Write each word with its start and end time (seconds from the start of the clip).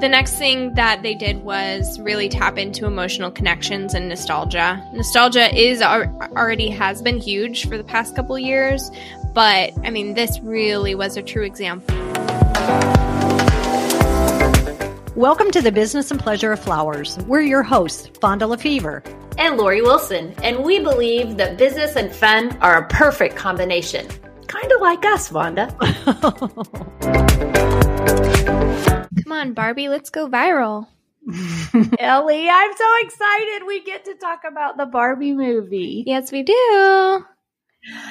The 0.00 0.08
next 0.08 0.34
thing 0.34 0.74
that 0.74 1.02
they 1.02 1.16
did 1.16 1.42
was 1.42 1.98
really 1.98 2.28
tap 2.28 2.56
into 2.56 2.86
emotional 2.86 3.32
connections 3.32 3.94
and 3.94 4.08
nostalgia. 4.08 4.80
Nostalgia 4.92 5.52
is 5.52 5.82
already 5.82 6.68
has 6.68 7.02
been 7.02 7.18
huge 7.18 7.68
for 7.68 7.76
the 7.76 7.82
past 7.82 8.14
couple 8.14 8.38
years, 8.38 8.92
but 9.34 9.72
I 9.82 9.90
mean, 9.90 10.14
this 10.14 10.38
really 10.38 10.94
was 10.94 11.16
a 11.16 11.22
true 11.22 11.42
example. 11.42 11.96
Welcome 15.16 15.50
to 15.50 15.60
the 15.60 15.72
Business 15.72 16.12
and 16.12 16.20
Pleasure 16.20 16.52
of 16.52 16.60
Flowers. 16.60 17.18
We're 17.26 17.40
your 17.40 17.64
hosts, 17.64 18.06
Fonda 18.20 18.46
Lefevre 18.46 19.02
and 19.36 19.56
Lori 19.56 19.82
Wilson, 19.82 20.32
and 20.44 20.62
we 20.62 20.78
believe 20.78 21.36
that 21.38 21.58
business 21.58 21.96
and 21.96 22.12
fun 22.12 22.56
are 22.58 22.84
a 22.84 22.86
perfect 22.86 23.34
combination. 23.34 24.06
Kind 24.46 24.70
of 24.70 24.80
like 24.80 25.04
us, 25.04 25.28
Fonda. 25.28 25.74
Come 29.24 29.32
on, 29.32 29.52
Barbie, 29.54 29.88
let's 29.88 30.10
go 30.10 30.28
viral. 30.28 30.86
Ellie, 31.98 32.48
I'm 32.48 32.76
so 32.76 32.92
excited 33.02 33.66
we 33.66 33.82
get 33.84 34.06
to 34.06 34.14
talk 34.14 34.42
about 34.48 34.76
the 34.76 34.86
Barbie 34.86 35.32
movie. 35.32 36.04
Yes, 36.06 36.32
we 36.32 36.42
do. 36.42 37.24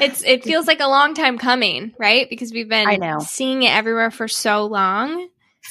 It's 0.01 0.23
it 0.23 0.43
feels 0.43 0.67
like 0.67 0.79
a 0.79 0.87
long 0.87 1.13
time 1.13 1.37
coming, 1.37 1.93
right? 1.97 2.29
Because 2.29 2.51
we've 2.51 2.69
been 2.69 2.87
I 2.87 2.95
know. 2.97 3.19
seeing 3.19 3.63
it 3.63 3.71
everywhere 3.75 4.11
for 4.11 4.27
so 4.27 4.65
long. 4.65 5.29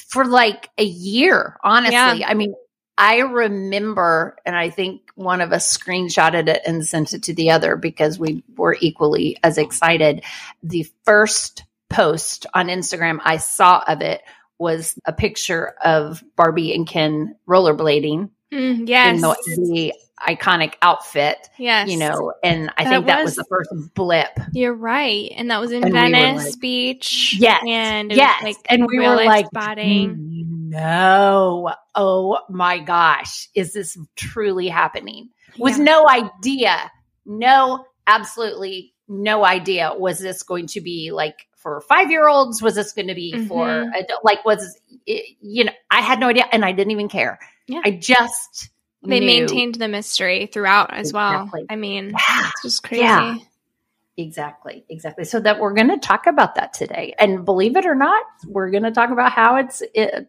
For 0.09 0.25
like 0.25 0.69
a 0.77 0.83
year, 0.83 1.57
honestly. 1.63 2.19
Yeah. 2.19 2.27
I 2.27 2.33
mean, 2.33 2.53
I 2.97 3.19
remember, 3.19 4.37
and 4.45 4.55
I 4.55 4.69
think 4.69 5.01
one 5.15 5.41
of 5.41 5.51
us 5.51 5.75
screenshotted 5.75 6.47
it 6.47 6.61
and 6.65 6.85
sent 6.85 7.13
it 7.13 7.23
to 7.23 7.33
the 7.33 7.51
other 7.51 7.75
because 7.75 8.19
we 8.19 8.43
were 8.55 8.77
equally 8.79 9.37
as 9.43 9.57
excited. 9.57 10.23
The 10.63 10.87
first 11.05 11.63
post 11.89 12.45
on 12.53 12.67
Instagram 12.67 13.19
I 13.23 13.37
saw 13.37 13.83
of 13.87 14.01
it 14.01 14.21
was 14.59 14.97
a 15.05 15.13
picture 15.13 15.75
of 15.83 16.23
Barbie 16.35 16.73
and 16.73 16.87
Ken 16.87 17.35
rollerblading. 17.47 18.29
Mm, 18.51 18.87
yes. 18.87 19.15
In 19.15 19.21
the, 19.21 19.35
the, 19.69 19.93
iconic 20.19 20.73
outfit. 20.81 21.49
Yes. 21.57 21.89
You 21.89 21.97
know, 21.97 22.33
and 22.43 22.71
I 22.77 22.83
that 22.83 22.89
think 22.89 23.05
that 23.07 23.23
was, 23.23 23.31
was, 23.31 23.35
the 23.35 23.45
first 23.49 23.93
blip. 23.93 24.29
You're 24.53 24.73
right. 24.73 25.31
And 25.35 25.51
that 25.51 25.61
was 25.61 25.71
in 25.71 25.83
and 25.83 25.93
Venice 25.93 26.43
we 26.43 26.49
like, 26.49 26.59
Beach. 26.59 27.35
Yes. 27.37 27.63
And 27.67 28.11
yes. 28.11 28.43
like 28.43 28.57
and 28.69 28.87
we 28.87 28.99
were 28.99 29.15
like, 29.15 29.47
spotting. 29.47 30.69
no. 30.69 31.73
Oh 31.95 32.39
my 32.49 32.79
gosh. 32.79 33.49
Is 33.53 33.73
this 33.73 33.97
truly 34.15 34.67
happening? 34.67 35.29
With 35.57 35.77
yeah. 35.77 35.83
no 35.83 36.09
idea. 36.09 36.91
No, 37.25 37.85
absolutely 38.05 38.93
no 39.07 39.45
idea. 39.45 39.93
Was 39.95 40.19
this 40.19 40.43
going 40.43 40.67
to 40.67 40.81
be 40.81 41.11
like 41.11 41.46
for 41.67 41.81
five 41.81 42.09
year 42.09 42.29
olds? 42.29 42.61
Was 42.61 42.75
this 42.75 42.93
going 42.93 43.09
to 43.09 43.15
be 43.15 43.33
mm-hmm. 43.33 43.47
for 43.47 43.67
adult? 43.67 44.23
Like, 44.23 44.45
was 44.45 44.79
it, 45.05 45.35
you 45.41 45.65
know, 45.65 45.73
I 45.91 46.01
had 46.01 46.19
no 46.19 46.29
idea 46.29 46.45
and 46.51 46.63
I 46.63 46.71
didn't 46.71 46.91
even 46.91 47.09
care. 47.09 47.39
Yeah. 47.67 47.81
I 47.83 47.91
just, 47.91 48.69
they 49.03 49.19
knew. 49.19 49.25
maintained 49.25 49.75
the 49.75 49.89
mystery 49.89 50.45
throughout 50.45 50.93
as 50.93 51.09
exactly. 51.09 51.61
well. 51.61 51.65
I 51.69 51.75
mean, 51.75 52.11
yeah. 52.11 52.49
it's 52.49 52.61
just 52.61 52.83
crazy. 52.83 53.03
Yeah. 53.03 53.37
Exactly, 54.19 54.83
exactly. 54.89 55.25
So 55.25 55.39
that 55.41 55.59
we're 55.59 55.73
going 55.73 55.89
to 55.89 55.99
talk 55.99 56.25
about 56.25 56.55
that 56.55 56.73
today, 56.73 57.13
and 57.19 57.45
believe 57.45 57.77
it 57.77 57.85
or 57.85 57.93
not, 57.93 58.25
we're 58.47 58.71
going 58.71 58.81
to 58.81 58.89
talk 58.89 59.11
about 59.11 59.31
how 59.31 59.57
it's 59.57 59.83
it, 59.93 60.27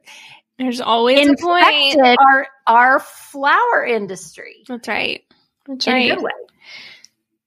there's 0.58 0.82
always 0.82 1.26
a 1.26 1.34
point 1.40 1.98
our 1.98 2.48
our 2.66 3.00
flower 3.00 3.86
industry. 3.86 4.56
That's 4.68 4.86
right. 4.88 5.24
That's 5.66 5.86
In 5.86 5.94
right. 5.94 6.18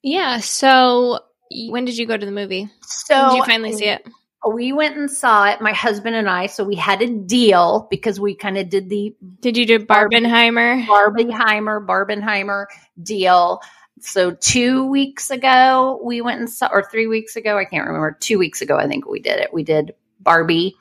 Yeah. 0.01 0.39
So 0.39 1.19
when 1.69 1.85
did 1.85 1.97
you 1.97 2.05
go 2.05 2.17
to 2.17 2.25
the 2.25 2.31
movie? 2.31 2.69
So 2.81 3.29
did 3.29 3.37
you 3.37 3.45
finally 3.45 3.73
see 3.73 3.85
it? 3.85 4.07
We 4.47 4.73
went 4.73 4.97
and 4.97 5.09
saw 5.09 5.49
it, 5.49 5.61
my 5.61 5.71
husband 5.71 6.15
and 6.15 6.27
I. 6.27 6.47
So 6.47 6.63
we 6.63 6.75
had 6.75 7.01
a 7.01 7.07
deal 7.07 7.87
because 7.91 8.19
we 8.19 8.33
kind 8.35 8.57
of 8.57 8.69
did 8.69 8.89
the. 8.89 9.15
Did 9.39 9.55
you 9.55 9.65
do 9.65 9.79
Barbenheimer? 9.79 10.85
Barbenheimer, 10.85 11.85
Barbenheimer 11.85 12.65
deal. 13.01 13.61
So 13.99 14.31
two 14.31 14.87
weeks 14.87 15.29
ago 15.29 15.99
we 16.03 16.21
went 16.21 16.39
and 16.39 16.49
saw, 16.49 16.69
or 16.71 16.83
three 16.89 17.05
weeks 17.05 17.35
ago, 17.35 17.57
I 17.57 17.65
can't 17.65 17.85
remember. 17.85 18.17
Two 18.19 18.39
weeks 18.39 18.61
ago, 18.61 18.77
I 18.77 18.87
think 18.87 19.07
we 19.07 19.19
did 19.19 19.39
it. 19.39 19.53
We 19.53 19.63
did 19.63 19.93
Barbie, 20.19 20.75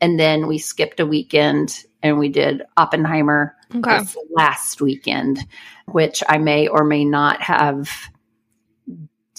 and 0.00 0.20
then 0.20 0.46
we 0.46 0.58
skipped 0.58 1.00
a 1.00 1.06
weekend 1.06 1.84
and 2.02 2.18
we 2.18 2.28
did 2.28 2.62
Oppenheimer 2.76 3.56
okay. 3.74 4.00
last 4.30 4.80
weekend, 4.80 5.38
which 5.86 6.22
I 6.28 6.38
may 6.38 6.68
or 6.68 6.84
may 6.84 7.04
not 7.04 7.40
have 7.40 7.90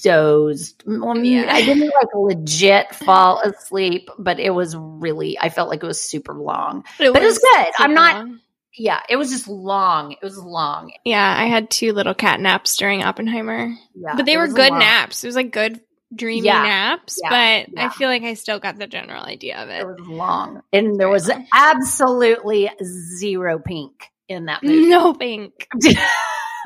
dozed. 0.02 0.84
Well, 0.86 1.18
yeah. 1.18 1.54
I 1.54 1.64
didn't 1.64 1.90
like 1.90 2.14
legit 2.16 2.96
fall 2.96 3.42
asleep, 3.42 4.10
but 4.18 4.40
it 4.40 4.52
was 4.52 4.76
really, 4.76 5.38
I 5.40 5.50
felt 5.50 5.70
like 5.70 5.84
it 5.84 5.88
was 5.88 6.02
super 6.02 6.34
long. 6.34 6.84
It 7.00 7.14
but 7.14 7.22
it 7.22 7.26
was 7.26 7.40
good. 7.40 7.68
I'm 7.78 7.94
not, 7.94 8.16
long. 8.16 8.40
yeah, 8.76 9.02
it 9.10 9.16
was 9.18 9.30
just 9.30 9.48
long. 9.48 10.14
It 10.14 10.24
was 10.24 10.38
long. 10.38 10.92
Yeah, 11.04 11.36
I 11.38 11.46
had 11.46 11.70
two 11.70 11.94
little 11.94 12.14
cat 12.14 12.40
naps 12.40 12.78
during 12.78 13.04
Oppenheimer. 13.04 13.74
Yeah, 13.96 14.16
but 14.16 14.26
they 14.26 14.38
were 14.38 14.48
good 14.48 14.72
long. 14.72 14.80
naps. 14.80 15.24
It 15.24 15.28
was 15.28 15.36
like 15.36 15.52
good 15.52 15.82
dreamy 16.16 16.48
yeah. 16.48 16.64
naps, 16.64 17.20
yeah. 17.22 17.30
but 17.30 17.74
yeah. 17.74 17.86
I 17.86 17.90
feel 17.90 18.08
like 18.08 18.24
I 18.24 18.36
still 18.36 18.60
got 18.60 18.78
the 18.78 18.88
general 18.88 19.24
idea 19.24 19.58
of 19.58 19.70
it. 19.70 19.82
It 19.82 19.88
was 19.88 20.08
long. 20.08 20.62
And 20.72 21.00
there 21.00 21.10
was 21.10 21.30
absolutely 21.54 22.70
zero 23.18 23.60
pink 23.60 23.92
in 24.28 24.46
that 24.46 24.64
movie. 24.64 24.90
No 24.90 25.14
pink. 25.14 25.68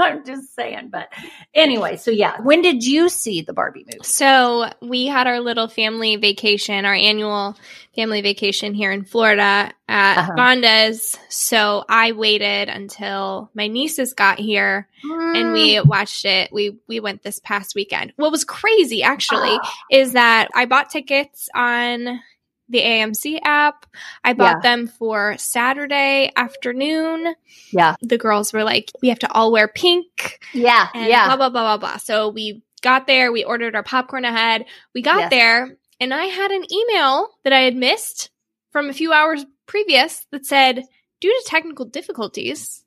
I'm 0.06 0.25
just 0.25 0.56
saying. 0.56 0.89
But 0.91 1.13
anyway, 1.53 1.97
so 1.97 2.12
yeah. 2.12 2.41
When 2.41 2.62
did 2.62 2.84
you 2.84 3.07
see 3.09 3.41
the 3.41 3.53
Barbie 3.53 3.85
movie? 3.85 4.03
So 4.03 4.69
we 4.81 5.06
had 5.06 5.28
our 5.28 5.39
little 5.39 5.67
family 5.67 6.16
vacation, 6.16 6.85
our 6.85 6.94
annual 6.94 7.56
family 7.95 8.22
vacation 8.22 8.73
here 8.73 8.91
in 8.91 9.03
Florida 9.03 9.72
at 9.88 10.17
uh-huh. 10.17 10.34
Fonda's. 10.35 11.17
So 11.29 11.84
I 11.88 12.13
waited 12.13 12.69
until 12.69 13.51
my 13.53 13.67
nieces 13.67 14.13
got 14.13 14.40
here 14.40 14.88
mm. 15.06 15.38
and 15.38 15.53
we 15.53 15.75
mm. 15.75 15.85
watched 15.85 16.25
it. 16.25 16.51
We 16.51 16.78
we 16.88 17.00
went 17.00 17.22
this 17.22 17.40
past 17.40 17.75
weekend. 17.75 18.13
What 18.16 18.31
was 18.31 18.44
crazy 18.44 19.03
actually 19.03 19.57
is 19.91 20.13
that 20.13 20.47
I 20.56 20.66
bought 20.66 20.90
tickets 20.90 21.50
on 21.53 22.22
the 22.71 22.81
AMC 22.81 23.39
app. 23.43 23.85
I 24.23 24.33
bought 24.33 24.57
yeah. 24.63 24.75
them 24.75 24.87
for 24.87 25.37
Saturday 25.37 26.31
afternoon. 26.35 27.35
Yeah. 27.71 27.95
The 28.01 28.17
girls 28.17 28.53
were 28.53 28.63
like, 28.63 28.91
we 29.01 29.09
have 29.09 29.19
to 29.19 29.31
all 29.31 29.51
wear 29.51 29.67
pink. 29.67 30.39
Yeah. 30.53 30.87
yeah. 30.95 31.27
Blah, 31.27 31.37
blah, 31.37 31.49
blah, 31.49 31.77
blah, 31.77 31.77
blah. 31.77 31.97
So 31.97 32.29
we 32.29 32.63
got 32.81 33.07
there. 33.07 33.31
We 33.31 33.43
ordered 33.43 33.75
our 33.75 33.83
popcorn 33.83 34.25
ahead. 34.25 34.65
We 34.93 35.01
got 35.01 35.19
yes. 35.19 35.29
there 35.29 35.77
and 36.01 36.15
I 36.15 36.25
had 36.25 36.49
an 36.49 36.65
email 36.73 37.29
that 37.43 37.53
I 37.53 37.59
had 37.59 37.75
missed 37.75 38.31
from 38.71 38.89
a 38.89 38.93
few 38.93 39.13
hours 39.13 39.45
previous 39.67 40.25
that 40.31 40.47
said, 40.47 40.83
due 41.19 41.29
to 41.29 41.43
technical 41.45 41.85
difficulties, 41.85 42.83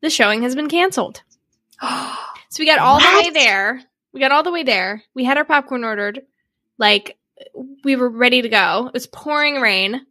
the 0.00 0.10
showing 0.10 0.42
has 0.42 0.56
been 0.56 0.68
canceled. 0.68 1.22
so 1.80 2.58
we 2.58 2.66
got 2.66 2.80
all 2.80 2.96
what? 2.96 3.22
the 3.22 3.28
way 3.28 3.32
there. 3.32 3.80
We 4.12 4.18
got 4.18 4.32
all 4.32 4.42
the 4.42 4.50
way 4.50 4.64
there. 4.64 5.04
We 5.14 5.24
had 5.24 5.38
our 5.38 5.44
popcorn 5.44 5.84
ordered 5.84 6.22
like 6.76 7.16
we 7.84 7.96
were 7.96 8.08
ready 8.08 8.42
to 8.42 8.48
go. 8.48 8.86
It 8.86 8.94
was 8.94 9.06
pouring 9.06 9.60
rain. 9.60 10.06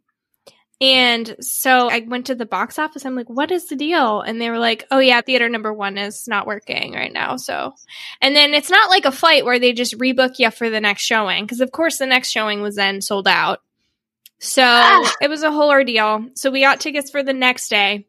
And 0.82 1.36
so 1.40 1.90
I 1.90 2.00
went 2.00 2.26
to 2.26 2.34
the 2.34 2.46
box 2.46 2.78
office. 2.78 3.04
I'm 3.04 3.14
like, 3.14 3.28
what 3.28 3.50
is 3.50 3.68
the 3.68 3.76
deal? 3.76 4.22
And 4.22 4.40
they 4.40 4.48
were 4.48 4.58
like, 4.58 4.86
oh, 4.90 4.98
yeah, 4.98 5.20
theater 5.20 5.46
number 5.48 5.74
one 5.74 5.98
is 5.98 6.26
not 6.26 6.46
working 6.46 6.94
right 6.94 7.12
now. 7.12 7.36
So, 7.36 7.74
and 8.22 8.34
then 8.34 8.54
it's 8.54 8.70
not 8.70 8.88
like 8.88 9.04
a 9.04 9.12
flight 9.12 9.44
where 9.44 9.58
they 9.58 9.74
just 9.74 9.98
rebook 9.98 10.38
you 10.38 10.50
for 10.50 10.70
the 10.70 10.80
next 10.80 11.02
showing. 11.02 11.46
Cause 11.46 11.60
of 11.60 11.70
course 11.70 11.98
the 11.98 12.06
next 12.06 12.30
showing 12.30 12.62
was 12.62 12.76
then 12.76 13.02
sold 13.02 13.28
out. 13.28 13.60
So 14.38 14.62
ah. 14.64 15.16
it 15.20 15.28
was 15.28 15.42
a 15.42 15.52
whole 15.52 15.68
ordeal. 15.68 16.26
So 16.34 16.50
we 16.50 16.62
got 16.62 16.80
tickets 16.80 17.10
for 17.10 17.22
the 17.22 17.34
next 17.34 17.68
day. 17.68 18.06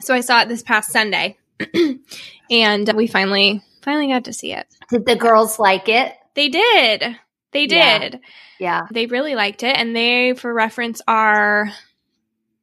So 0.00 0.14
I 0.14 0.22
saw 0.22 0.40
it 0.40 0.48
this 0.48 0.62
past 0.62 0.90
Sunday 0.90 1.36
and 2.50 2.90
we 2.94 3.06
finally, 3.08 3.62
finally 3.82 4.08
got 4.08 4.24
to 4.24 4.32
see 4.32 4.54
it. 4.54 4.66
Did 4.88 5.04
the 5.04 5.16
girls 5.16 5.58
like 5.58 5.90
it? 5.90 6.14
They 6.34 6.48
did. 6.48 7.16
They 7.54 7.66
did. 7.66 8.20
Yeah. 8.58 8.82
yeah. 8.82 8.86
They 8.90 9.06
really 9.06 9.34
liked 9.34 9.62
it. 9.62 9.74
And 9.74 9.96
they, 9.96 10.34
for 10.34 10.52
reference, 10.52 11.00
are 11.08 11.70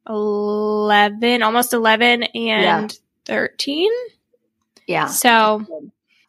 11, 0.08 1.42
almost 1.42 1.72
11 1.72 2.22
and 2.22 2.32
yeah. 2.34 2.88
13. 3.24 3.90
Yeah. 4.86 5.06
So 5.06 5.66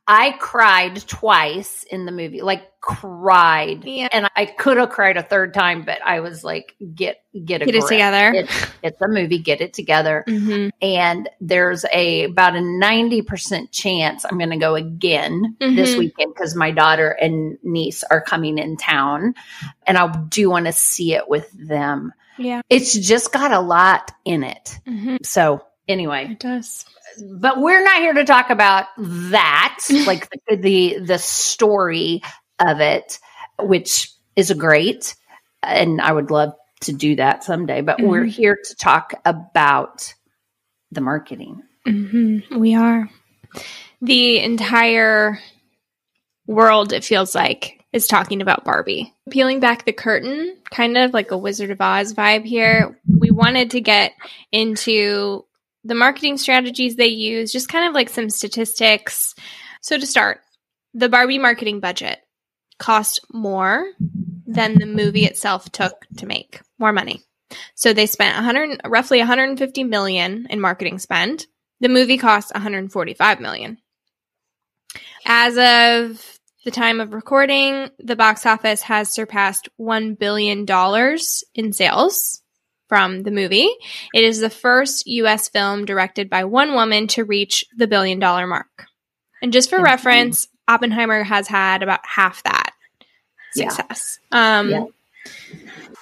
I 0.07 0.31
cried 0.38 1.07
twice 1.07 1.83
in 1.83 2.05
the 2.05 2.11
movie, 2.11 2.41
like 2.41 2.69
cried, 2.81 3.85
yeah. 3.85 4.09
and 4.11 4.29
I 4.35 4.45
could 4.45 4.75
have 4.75 4.89
cried 4.89 5.15
a 5.15 5.23
third 5.23 5.53
time, 5.53 5.85
but 5.85 6.00
I 6.03 6.19
was 6.19 6.44
like, 6.44 6.75
"Get 6.94 7.23
get 7.33 7.63
get 7.63 7.73
it 7.73 7.88
together. 7.88 8.33
It's, 8.33 8.67
it's, 8.83 9.01
a 9.01 9.07
movie. 9.07 9.39
Get 9.39 9.61
it 9.61 9.73
together." 9.73 10.25
Mm-hmm. 10.27 10.69
And 10.81 11.29
there's 11.39 11.85
a 11.94 12.25
about 12.25 12.55
a 12.55 12.61
ninety 12.61 13.21
percent 13.21 13.71
chance 13.71 14.25
I'm 14.25 14.38
going 14.38 14.50
to 14.50 14.57
go 14.57 14.75
again 14.75 15.55
mm-hmm. 15.57 15.75
this 15.75 15.95
weekend 15.95 16.33
because 16.33 16.53
my 16.53 16.71
daughter 16.71 17.09
and 17.09 17.57
niece 17.63 18.03
are 18.03 18.21
coming 18.21 18.57
in 18.57 18.75
town, 18.75 19.35
and 19.88 19.97
I 19.97 20.13
do 20.27 20.50
want 20.50 20.65
to 20.65 20.73
see 20.73 21.13
it 21.13 21.29
with 21.29 21.50
them. 21.53 22.11
Yeah, 22.38 22.61
it's 22.69 22.94
just 22.94 23.31
got 23.31 23.53
a 23.53 23.61
lot 23.61 24.11
in 24.25 24.44
it. 24.44 24.79
Mm-hmm. 24.85 25.17
So 25.23 25.65
anyway, 25.88 26.31
it 26.31 26.39
does 26.41 26.83
but 27.21 27.60
we're 27.60 27.83
not 27.83 28.01
here 28.01 28.13
to 28.13 28.25
talk 28.25 28.50
about 28.50 28.86
that, 28.98 29.80
like 30.07 30.30
the, 30.48 30.56
the, 30.56 30.98
the 31.00 31.18
story 31.18 32.21
of 32.60 32.80
it, 32.80 33.19
which 33.60 34.12
is 34.36 34.51
great, 34.54 35.15
and 35.62 36.01
I 36.01 36.12
would 36.12 36.31
love 36.31 36.54
to 36.81 36.94
do 36.94 37.15
that 37.15 37.44
someday. 37.44 37.81
But 37.81 37.98
mm-hmm. 37.98 38.07
we're 38.07 38.25
here 38.25 38.57
to 38.63 38.75
talk 38.75 39.13
about 39.25 40.13
the 40.92 41.01
marketing. 41.01 41.63
Mm-hmm. 41.88 42.60
We 42.60 42.75
are. 42.75 43.10
The 44.01 44.39
entire 44.39 45.39
world, 46.48 46.94
it 46.94 47.04
feels 47.04 47.33
like, 47.36 47.83
is 47.94 48.07
talking 48.07 48.42
about 48.42 48.65
Barbie. 48.65 49.13
Peeling 49.30 49.60
back 49.60 49.86
the 49.86 49.94
curtain, 49.94 50.57
kind 50.71 50.98
of 50.98 51.13
like 51.13 51.31
a 51.31 51.38
Wizard 51.38 51.71
of 51.71 51.80
Oz 51.80 52.13
vibe 52.13 52.45
here. 52.45 53.00
We 53.07 53.31
wanted 53.31 53.71
to 53.71 53.81
get 53.81 54.13
into 54.51 55.45
the 55.83 55.95
marketing 55.95 56.38
strategies 56.38 56.95
they 56.95 57.07
use, 57.07 57.51
just 57.51 57.69
kind 57.69 57.88
of 57.88 57.94
like 57.94 58.09
some 58.09 58.30
statistics. 58.30 59.35
So, 59.81 59.97
to 59.97 60.06
start, 60.06 60.41
the 60.94 61.09
Barbie 61.09 61.39
marketing 61.39 61.80
budget 61.80 62.19
cost 62.80 63.19
more 63.31 63.85
than 64.45 64.75
the 64.75 64.85
movie 64.85 65.25
itself 65.25 65.71
took 65.71 66.06
to 66.18 66.25
make, 66.25 66.62
more 66.77 66.94
money. 66.94 67.21
So 67.75 67.94
they 67.94 68.06
spent 68.06 68.35
100 68.35 68.81
roughly 68.85 69.19
150 69.19 69.83
million 69.83 70.47
in 70.50 70.59
marketing 70.59 71.00
spend. 71.00 71.45
The 71.80 71.89
movie 71.89 72.18
cost 72.18 72.53
145 72.53 73.39
million. 73.39 73.77
As 75.25 75.53
of 75.57 76.39
the 76.65 76.71
time 76.71 77.00
of 77.00 77.13
recording, 77.13 77.89
the 78.00 78.15
box 78.15 78.45
office 78.45 78.81
has 78.83 79.13
surpassed 79.13 79.69
$1 79.79 80.18
billion 80.18 80.65
in 81.56 81.74
sales 81.74 82.41
from 82.94 83.24
the 83.24 83.31
movie. 83.31 83.68
It 84.13 84.24
is 84.24 84.40
the 84.40 84.51
first 84.51 85.07
US 85.07 85.50
film 85.50 85.86
directed 85.86 86.30
by 86.30 86.44
one 86.44 86.75
woman 86.75 87.07
to 87.07 87.24
reach 87.24 87.66
the 87.75 87.88
billion 87.88 88.19
dollar 88.19 88.45
mark. 88.45 88.86
And 89.42 89.51
just 89.51 89.72
for 89.72 89.81
reference, 89.81 90.48
Oppenheimer 90.68 91.24
has 91.24 91.48
had 91.48 91.81
about 91.81 92.06
half 92.06 92.44
that 92.44 92.72
success. 93.54 94.19
Yeah. 94.31 94.60
Um, 94.60 94.69
yeah. 94.69 94.86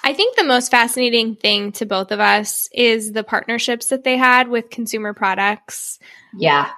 I 0.04 0.12
think 0.12 0.36
the 0.36 0.44
most 0.44 0.70
fascinating 0.70 1.34
thing 1.34 1.72
to 1.72 1.86
both 1.86 2.12
of 2.12 2.20
us 2.20 2.68
is 2.74 3.12
the 3.12 3.24
partnerships 3.24 3.86
that 3.86 4.04
they 4.04 4.18
had 4.18 4.48
with 4.48 4.68
consumer 4.68 5.14
products. 5.14 5.98
Yeah. 6.36 6.72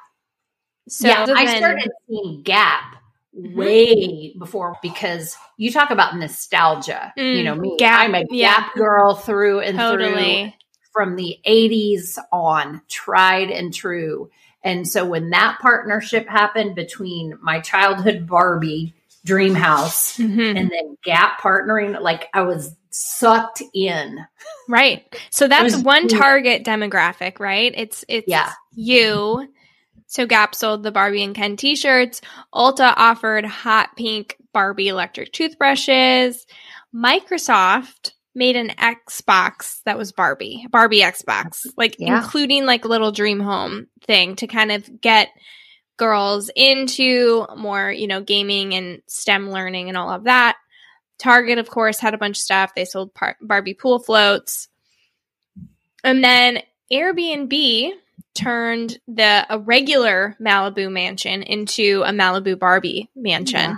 So 0.88 1.08
yeah, 1.08 1.26
I 1.28 1.56
started 1.56 1.90
seeing 2.06 2.42
Gap 2.42 3.02
mm-hmm. 3.36 3.56
way 3.56 4.34
before 4.38 4.76
because 4.82 5.36
you 5.56 5.70
talk 5.70 5.90
about 5.90 6.16
nostalgia. 6.16 7.12
Mm, 7.18 7.36
you 7.36 7.44
know 7.44 7.54
me, 7.54 7.76
Gap, 7.78 8.00
I'm 8.00 8.14
a 8.14 8.24
yeah. 8.30 8.60
Gap 8.60 8.74
girl 8.74 9.14
through 9.14 9.60
and 9.60 9.78
totally. 9.78 10.42
through 10.42 10.52
from 10.92 11.16
the 11.16 11.38
80s 11.46 12.18
on, 12.32 12.80
tried 12.88 13.50
and 13.50 13.74
true. 13.74 14.30
And 14.62 14.88
so 14.88 15.04
when 15.04 15.30
that 15.30 15.58
partnership 15.60 16.28
happened 16.28 16.74
between 16.76 17.36
my 17.42 17.60
childhood 17.60 18.26
Barbie 18.26 18.94
dream 19.24 19.54
house 19.54 20.16
mm-hmm. 20.16 20.40
and 20.40 20.70
then 20.70 20.96
Gap 21.02 21.40
partnering, 21.40 22.00
like 22.00 22.28
I 22.32 22.42
was 22.42 22.74
sucked 22.90 23.62
in. 23.74 24.24
Right. 24.68 25.04
So 25.30 25.48
that's 25.48 25.76
one 25.76 26.08
target 26.08 26.64
demographic, 26.64 27.40
right? 27.40 27.72
It's 27.76 28.04
it's 28.08 28.28
yeah. 28.28 28.52
you 28.74 29.48
so 30.14 30.26
Gap 30.26 30.54
sold 30.54 30.84
the 30.84 30.92
Barbie 30.92 31.24
and 31.24 31.34
Ken 31.34 31.56
t-shirts. 31.56 32.20
Ulta 32.54 32.94
offered 32.96 33.44
hot 33.44 33.96
pink 33.96 34.36
Barbie 34.52 34.86
electric 34.86 35.32
toothbrushes. 35.32 36.46
Microsoft 36.94 38.12
made 38.32 38.54
an 38.54 38.68
Xbox 38.68 39.80
that 39.86 39.98
was 39.98 40.12
Barbie, 40.12 40.68
Barbie 40.70 41.00
Xbox, 41.00 41.66
like 41.76 41.96
yeah. 41.98 42.18
including 42.18 42.64
like 42.64 42.84
little 42.84 43.10
dream 43.10 43.40
home 43.40 43.88
thing 44.06 44.36
to 44.36 44.46
kind 44.46 44.70
of 44.70 45.00
get 45.00 45.30
girls 45.96 46.48
into 46.54 47.44
more, 47.56 47.90
you 47.90 48.06
know, 48.06 48.20
gaming 48.20 48.72
and 48.74 49.02
STEM 49.08 49.50
learning 49.50 49.88
and 49.88 49.98
all 49.98 50.10
of 50.10 50.24
that. 50.24 50.56
Target, 51.18 51.58
of 51.58 51.68
course, 51.68 51.98
had 51.98 52.14
a 52.14 52.18
bunch 52.18 52.36
of 52.36 52.42
stuff. 52.42 52.72
They 52.76 52.84
sold 52.84 53.14
par- 53.14 53.36
Barbie 53.40 53.74
pool 53.74 53.98
floats. 53.98 54.68
And 56.04 56.22
then 56.22 56.60
Airbnb 56.92 57.94
turned 58.34 58.98
the 59.06 59.46
a 59.48 59.58
regular 59.58 60.36
Malibu 60.40 60.90
mansion 60.90 61.42
into 61.42 62.02
a 62.04 62.10
Malibu 62.10 62.58
Barbie 62.58 63.10
mansion. 63.14 63.70
Yeah. 63.70 63.76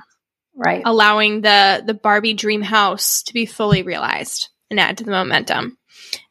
Right. 0.54 0.82
Allowing 0.84 1.42
the 1.42 1.82
the 1.84 1.94
Barbie 1.94 2.34
dream 2.34 2.62
house 2.62 3.22
to 3.24 3.34
be 3.34 3.44
fully 3.46 3.82
realized 3.82 4.48
and 4.70 4.80
add 4.80 4.98
to 4.98 5.04
the 5.04 5.10
momentum. 5.10 5.76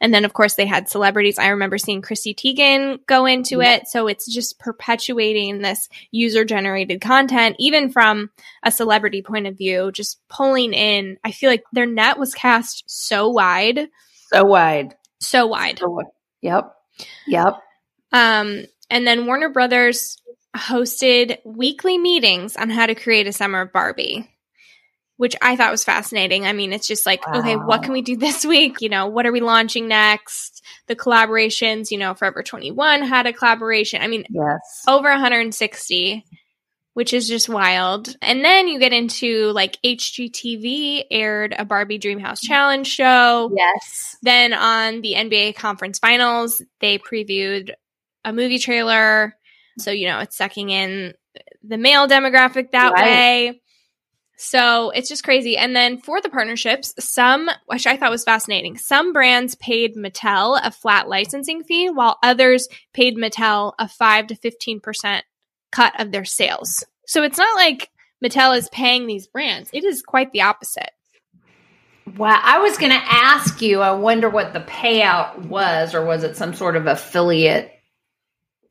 And 0.01 0.13
then 0.13 0.25
of 0.25 0.33
course 0.33 0.55
they 0.55 0.65
had 0.65 0.89
celebrities. 0.89 1.37
I 1.37 1.49
remember 1.49 1.77
seeing 1.77 2.01
Chrissy 2.01 2.33
Teigen 2.33 2.99
go 3.05 3.25
into 3.25 3.59
yeah. 3.61 3.73
it. 3.75 3.87
So 3.87 4.07
it's 4.07 4.31
just 4.31 4.57
perpetuating 4.57 5.61
this 5.61 5.89
user 6.11 6.43
generated 6.43 7.01
content, 7.01 7.55
even 7.59 7.91
from 7.91 8.31
a 8.63 8.71
celebrity 8.71 9.21
point 9.21 9.47
of 9.47 9.57
view, 9.57 9.91
just 9.91 10.19
pulling 10.27 10.73
in. 10.73 11.17
I 11.23 11.31
feel 11.31 11.51
like 11.51 11.63
their 11.71 11.85
net 11.85 12.17
was 12.17 12.33
cast 12.33 12.83
so 12.87 13.29
wide. 13.29 13.89
So 14.31 14.43
wide. 14.43 14.95
So 15.19 15.45
wide. 15.45 15.79
So, 15.79 16.01
yep. 16.41 16.75
Yep. 17.27 17.61
Um, 18.11 18.65
and 18.89 19.05
then 19.05 19.25
Warner 19.25 19.49
Brothers 19.49 20.17
hosted 20.55 21.37
weekly 21.43 21.97
meetings 21.97 22.55
on 22.55 22.69
how 22.69 22.85
to 22.85 22.95
create 22.95 23.27
a 23.27 23.33
summer 23.33 23.61
of 23.61 23.73
Barbie, 23.73 24.29
which 25.17 25.35
I 25.41 25.55
thought 25.55 25.71
was 25.71 25.83
fascinating. 25.83 26.45
I 26.45 26.53
mean, 26.53 26.71
it's 26.71 26.87
just 26.87 27.05
like, 27.05 27.27
wow. 27.27 27.39
okay, 27.39 27.55
what 27.55 27.83
can 27.83 27.93
we 27.93 28.01
do 28.01 28.15
this 28.17 28.45
week? 28.45 28.81
You 28.81 28.89
know, 28.89 29.07
what 29.07 29.25
are 29.25 29.31
we 29.31 29.41
launching 29.41 29.87
next? 29.87 30.63
The 30.87 30.95
collaborations, 30.95 31.91
you 31.91 31.97
know, 31.97 32.13
Forever 32.13 32.43
21 32.43 33.01
had 33.01 33.25
a 33.25 33.33
collaboration. 33.33 34.01
I 34.01 34.07
mean, 34.07 34.25
yes. 34.29 34.83
over 34.87 35.09
160 35.09 36.23
which 36.95 37.13
is 37.13 37.27
just 37.27 37.49
wild. 37.49 38.15
And 38.21 38.43
then 38.43 38.69
you 38.69 38.79
get 38.79 38.93
into 38.93 39.51
like 39.51 39.77
HGTV 39.83 41.03
aired 41.11 41.53
a 41.57 41.65
Barbie 41.65 41.99
Dreamhouse 41.99 42.39
Challenge 42.39 42.87
show. 42.87 43.51
Yes. 43.53 44.15
Then 44.21 44.53
on 44.53 45.01
the 45.01 45.13
NBA 45.13 45.55
Conference 45.57 45.99
Finals, 45.99 46.61
they 46.79 46.97
previewed 46.97 47.71
a 48.25 48.33
movie 48.33 48.59
trailer. 48.59 49.37
So, 49.79 49.91
you 49.91 50.07
know, 50.07 50.19
it's 50.19 50.35
sucking 50.35 50.69
in 50.69 51.13
the 51.63 51.77
male 51.77 52.07
demographic 52.07 52.71
that 52.71 52.91
right. 52.93 53.03
way. 53.05 53.61
So 54.37 54.89
it's 54.89 55.07
just 55.07 55.23
crazy. 55.23 55.55
And 55.57 55.73
then 55.73 55.97
for 55.97 56.19
the 56.19 56.29
partnerships, 56.29 56.93
some, 56.99 57.49
which 57.67 57.87
I 57.87 57.95
thought 57.95 58.11
was 58.11 58.25
fascinating, 58.25 58.77
some 58.77 59.13
brands 59.13 59.55
paid 59.55 59.95
Mattel 59.95 60.59
a 60.61 60.71
flat 60.71 61.07
licensing 61.07 61.63
fee 61.63 61.89
while 61.89 62.17
others 62.21 62.67
paid 62.93 63.15
Mattel 63.15 63.73
a 63.79 63.87
5 63.87 64.27
to 64.27 64.35
15% 64.35 65.21
cut 65.71 65.99
of 65.99 66.11
their 66.11 66.25
sales. 66.25 66.83
So 67.05 67.23
it's 67.23 67.37
not 67.37 67.55
like 67.55 67.89
Mattel 68.23 68.57
is 68.57 68.69
paying 68.69 69.07
these 69.07 69.27
brands. 69.27 69.69
It 69.71 69.85
is 69.85 70.01
quite 70.01 70.33
the 70.33 70.41
opposite. 70.41 70.91
Wow. 72.17 72.39
I 72.41 72.59
was 72.59 72.77
going 72.77 72.91
to 72.91 72.97
ask 72.97 73.61
you, 73.61 73.81
I 73.81 73.91
wonder 73.91 74.29
what 74.29 74.53
the 74.53 74.59
payout 74.59 75.47
was, 75.47 75.95
or 75.95 76.05
was 76.05 76.23
it 76.23 76.35
some 76.35 76.53
sort 76.53 76.75
of 76.75 76.87
affiliate 76.87 77.71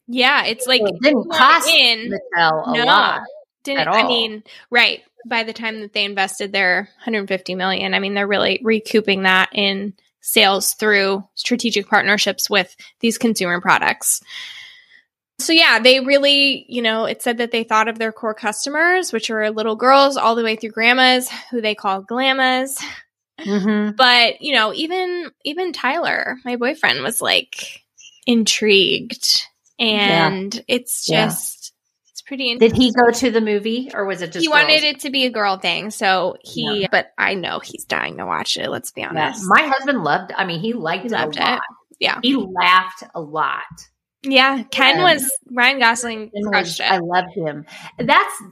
yeah, 0.06 0.44
it's 0.44 0.66
like 0.66 0.82
it 0.82 1.00
didn't 1.00 1.30
cost 1.30 1.68
in, 1.68 2.10
Mattel 2.10 2.68
a 2.68 2.72
no, 2.72 2.84
lot. 2.84 3.22
Didn't 3.64 3.88
I 3.88 4.06
mean, 4.06 4.42
right. 4.70 5.02
By 5.26 5.42
the 5.42 5.54
time 5.54 5.80
that 5.80 5.94
they 5.94 6.04
invested 6.04 6.52
their 6.52 6.88
150 6.98 7.54
million, 7.54 7.94
I 7.94 7.98
mean 7.98 8.12
they're 8.12 8.26
really 8.26 8.60
recouping 8.62 9.22
that 9.22 9.50
in 9.54 9.94
sales 10.20 10.74
through 10.74 11.26
strategic 11.34 11.88
partnerships 11.88 12.50
with 12.50 12.74
these 13.00 13.16
consumer 13.16 13.60
products. 13.60 14.22
So 15.38 15.52
yeah, 15.52 15.78
they 15.78 16.00
really, 16.00 16.64
you 16.68 16.82
know, 16.82 17.06
it 17.06 17.22
said 17.22 17.38
that 17.38 17.50
they 17.50 17.64
thought 17.64 17.88
of 17.88 17.98
their 17.98 18.12
core 18.12 18.34
customers, 18.34 19.12
which 19.12 19.30
are 19.30 19.50
little 19.50 19.76
girls 19.76 20.16
all 20.16 20.34
the 20.34 20.44
way 20.44 20.56
through 20.56 20.70
grandmas, 20.70 21.28
who 21.50 21.60
they 21.60 21.74
call 21.74 22.02
glammas. 22.04 22.82
Mm-hmm. 23.40 23.96
But, 23.96 24.42
you 24.42 24.54
know, 24.54 24.72
even 24.74 25.30
even 25.44 25.72
Tyler, 25.72 26.36
my 26.44 26.56
boyfriend 26.56 27.02
was 27.02 27.20
like 27.20 27.82
intrigued 28.26 29.42
and 29.78 30.54
yeah. 30.54 30.60
it's 30.68 31.06
just 31.06 31.72
yeah. 31.72 32.10
it's 32.10 32.22
pretty. 32.22 32.58
Did 32.58 32.76
he 32.76 32.92
go 32.92 33.10
to 33.10 33.30
the 33.30 33.40
movie 33.40 33.90
or 33.92 34.04
was 34.04 34.22
it 34.22 34.32
just? 34.32 34.44
He 34.44 34.50
girls? 34.50 34.62
wanted 34.62 34.84
it 34.84 35.00
to 35.00 35.10
be 35.10 35.24
a 35.24 35.30
girl 35.30 35.58
thing, 35.58 35.90
so 35.90 36.36
he. 36.40 36.82
Yeah. 36.82 36.88
But 36.90 37.12
I 37.18 37.34
know 37.34 37.60
he's 37.60 37.84
dying 37.84 38.18
to 38.18 38.26
watch 38.26 38.56
it. 38.56 38.68
Let's 38.70 38.90
be 38.90 39.02
honest. 39.02 39.42
My 39.46 39.62
husband 39.62 40.04
loved. 40.04 40.32
I 40.36 40.44
mean, 40.44 40.60
he 40.60 40.72
liked 40.72 41.04
he 41.04 41.08
loved 41.10 41.36
it. 41.38 41.60
Yeah, 42.00 42.18
he 42.22 42.36
laughed 42.36 43.04
a 43.14 43.20
lot. 43.20 43.62
Yeah, 44.22 44.62
Ken 44.64 45.02
was 45.02 45.30
Ryan 45.50 45.78
Gosling 45.78 46.30
crushed 46.44 46.80
was. 46.80 46.90
I 46.90 46.98
loved 46.98 47.34
him. 47.34 47.66
That's 47.98 48.42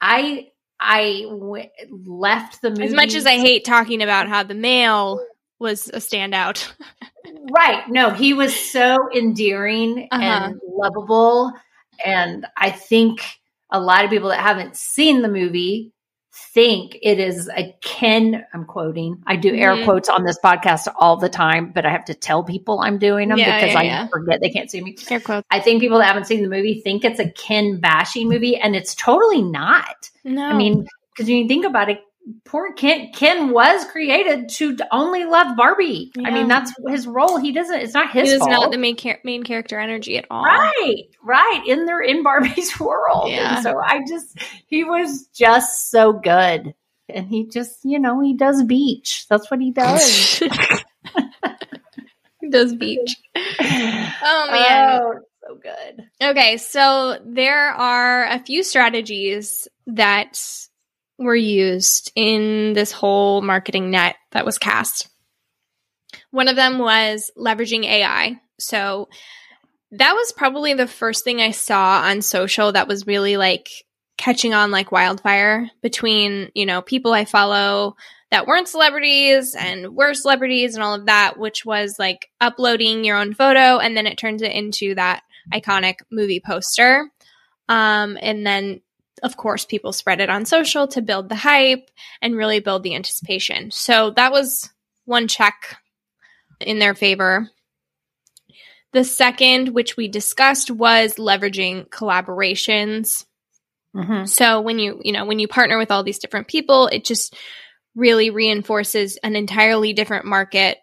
I 0.00 0.48
I 0.78 1.24
w- 1.28 1.68
left 1.88 2.60
the 2.60 2.70
movie 2.70 2.84
as 2.84 2.92
much 2.92 3.14
as 3.14 3.26
I 3.26 3.38
hate 3.38 3.64
talking 3.64 4.02
about 4.02 4.28
how 4.28 4.42
the 4.42 4.54
male 4.54 5.24
was 5.58 5.88
a 5.88 5.96
standout. 5.96 6.72
right. 7.52 7.88
No, 7.88 8.10
he 8.10 8.34
was 8.34 8.54
so 8.54 8.96
endearing 9.14 10.08
uh-huh. 10.10 10.22
and 10.22 10.60
lovable. 10.66 11.52
And 12.04 12.46
I 12.56 12.70
think 12.70 13.20
a 13.70 13.80
lot 13.80 14.04
of 14.04 14.10
people 14.10 14.28
that 14.30 14.40
haven't 14.40 14.76
seen 14.76 15.22
the 15.22 15.28
movie 15.28 15.92
think 16.52 16.98
it 17.02 17.20
is 17.20 17.48
a 17.48 17.74
Ken, 17.80 18.44
I'm 18.52 18.64
quoting, 18.64 19.22
I 19.26 19.36
do 19.36 19.54
air 19.54 19.74
mm-hmm. 19.74 19.84
quotes 19.84 20.08
on 20.08 20.24
this 20.24 20.38
podcast 20.44 20.92
all 20.98 21.16
the 21.16 21.28
time, 21.28 21.72
but 21.72 21.86
I 21.86 21.90
have 21.90 22.04
to 22.06 22.14
tell 22.14 22.42
people 22.42 22.80
I'm 22.80 22.98
doing 22.98 23.28
them 23.28 23.38
yeah, 23.38 23.56
because 23.56 23.74
yeah, 23.74 23.80
I 23.80 23.82
yeah. 23.84 24.08
forget 24.08 24.40
they 24.40 24.50
can't 24.50 24.70
see 24.70 24.80
me. 24.80 24.96
Air 25.10 25.20
quotes. 25.20 25.46
I 25.50 25.60
think 25.60 25.80
people 25.80 25.98
that 25.98 26.06
haven't 26.06 26.26
seen 26.26 26.42
the 26.42 26.48
movie 26.48 26.80
think 26.82 27.04
it's 27.04 27.20
a 27.20 27.30
Ken 27.30 27.78
bashing 27.78 28.28
movie, 28.28 28.56
and 28.56 28.74
it's 28.74 28.94
totally 28.94 29.42
not. 29.42 30.10
No. 30.24 30.44
I 30.44 30.54
mean, 30.54 30.86
because 31.12 31.28
when 31.28 31.38
you 31.38 31.48
think 31.48 31.64
about 31.64 31.88
it, 31.88 32.00
poor 32.44 32.72
Ken 32.72 33.10
Ken 33.12 33.50
was 33.50 33.84
created 33.86 34.48
to 34.50 34.76
only 34.90 35.24
love 35.24 35.56
Barbie. 35.56 36.10
Yeah. 36.16 36.28
I 36.28 36.30
mean, 36.30 36.48
that's 36.48 36.72
his 36.88 37.06
role. 37.06 37.38
He 37.38 37.52
doesn't. 37.52 37.80
It's 37.80 37.94
not 37.94 38.10
his. 38.12 38.30
He 38.30 38.38
was 38.38 38.46
not 38.46 38.70
the 38.70 38.78
main 38.78 38.96
char- 38.96 39.20
main 39.24 39.42
character 39.42 39.78
energy 39.78 40.16
at 40.16 40.26
all. 40.30 40.44
Right, 40.44 41.04
right. 41.22 41.62
In 41.66 41.86
their 41.86 42.00
in 42.00 42.22
Barbie's 42.22 42.78
world. 42.80 43.30
Yeah. 43.30 43.56
And 43.56 43.62
so 43.62 43.78
I 43.78 44.00
just 44.08 44.38
he 44.66 44.84
was 44.84 45.28
just 45.34 45.90
so 45.90 46.12
good, 46.12 46.74
and 47.08 47.28
he 47.28 47.46
just 47.46 47.84
you 47.84 47.98
know 47.98 48.20
he 48.20 48.34
does 48.34 48.62
beach. 48.64 49.26
That's 49.28 49.50
what 49.50 49.60
he 49.60 49.70
does. 49.72 50.38
he 52.40 52.48
does 52.50 52.74
beach. 52.74 53.16
Oh 53.36 54.48
man. 54.50 55.00
Oh, 55.02 55.14
so 55.46 55.56
good. 55.56 56.08
Okay, 56.22 56.56
so 56.56 57.18
there 57.26 57.68
are 57.68 58.24
a 58.24 58.38
few 58.38 58.62
strategies 58.62 59.68
that 59.86 60.40
were 61.24 61.34
used 61.34 62.12
in 62.14 62.72
this 62.74 62.92
whole 62.92 63.42
marketing 63.42 63.90
net 63.90 64.16
that 64.32 64.46
was 64.46 64.58
cast. 64.58 65.08
One 66.30 66.48
of 66.48 66.56
them 66.56 66.78
was 66.78 67.30
leveraging 67.36 67.84
AI. 67.84 68.40
So 68.58 69.08
that 69.92 70.14
was 70.14 70.32
probably 70.32 70.74
the 70.74 70.86
first 70.86 71.24
thing 71.24 71.40
I 71.40 71.50
saw 71.50 72.02
on 72.04 72.22
social 72.22 72.72
that 72.72 72.88
was 72.88 73.06
really 73.06 73.36
like 73.36 73.68
catching 74.16 74.54
on 74.54 74.70
like 74.70 74.92
wildfire 74.92 75.70
between, 75.82 76.50
you 76.54 76.66
know, 76.66 76.82
people 76.82 77.12
I 77.12 77.24
follow 77.24 77.96
that 78.30 78.46
weren't 78.46 78.68
celebrities 78.68 79.54
and 79.54 79.94
were 79.94 80.14
celebrities 80.14 80.74
and 80.74 80.82
all 80.82 80.94
of 80.94 81.06
that, 81.06 81.38
which 81.38 81.64
was 81.64 81.96
like 81.98 82.28
uploading 82.40 83.04
your 83.04 83.16
own 83.16 83.34
photo 83.34 83.78
and 83.78 83.96
then 83.96 84.06
it 84.06 84.18
turns 84.18 84.42
it 84.42 84.52
into 84.52 84.94
that 84.94 85.22
iconic 85.52 85.96
movie 86.10 86.42
poster. 86.44 87.10
Um, 87.68 88.18
and 88.20 88.46
then 88.46 88.80
of 89.24 89.38
course, 89.38 89.64
people 89.64 89.92
spread 89.92 90.20
it 90.20 90.28
on 90.28 90.44
social 90.44 90.86
to 90.88 91.00
build 91.00 91.30
the 91.30 91.34
hype 91.34 91.90
and 92.20 92.36
really 92.36 92.60
build 92.60 92.82
the 92.82 92.94
anticipation. 92.94 93.70
So 93.70 94.10
that 94.10 94.30
was 94.30 94.70
one 95.06 95.28
check 95.28 95.78
in 96.60 96.78
their 96.78 96.94
favor. 96.94 97.48
The 98.92 99.02
second, 99.02 99.70
which 99.70 99.96
we 99.96 100.08
discussed, 100.08 100.70
was 100.70 101.14
leveraging 101.14 101.88
collaborations. 101.88 103.24
Mm-hmm. 103.96 104.26
So 104.26 104.60
when 104.60 104.78
you, 104.78 105.00
you 105.02 105.12
know, 105.12 105.24
when 105.24 105.38
you 105.38 105.48
partner 105.48 105.78
with 105.78 105.90
all 105.90 106.04
these 106.04 106.18
different 106.18 106.46
people, 106.46 106.88
it 106.88 107.04
just 107.04 107.34
really 107.96 108.28
reinforces 108.28 109.16
an 109.16 109.36
entirely 109.36 109.94
different 109.94 110.26
market 110.26 110.78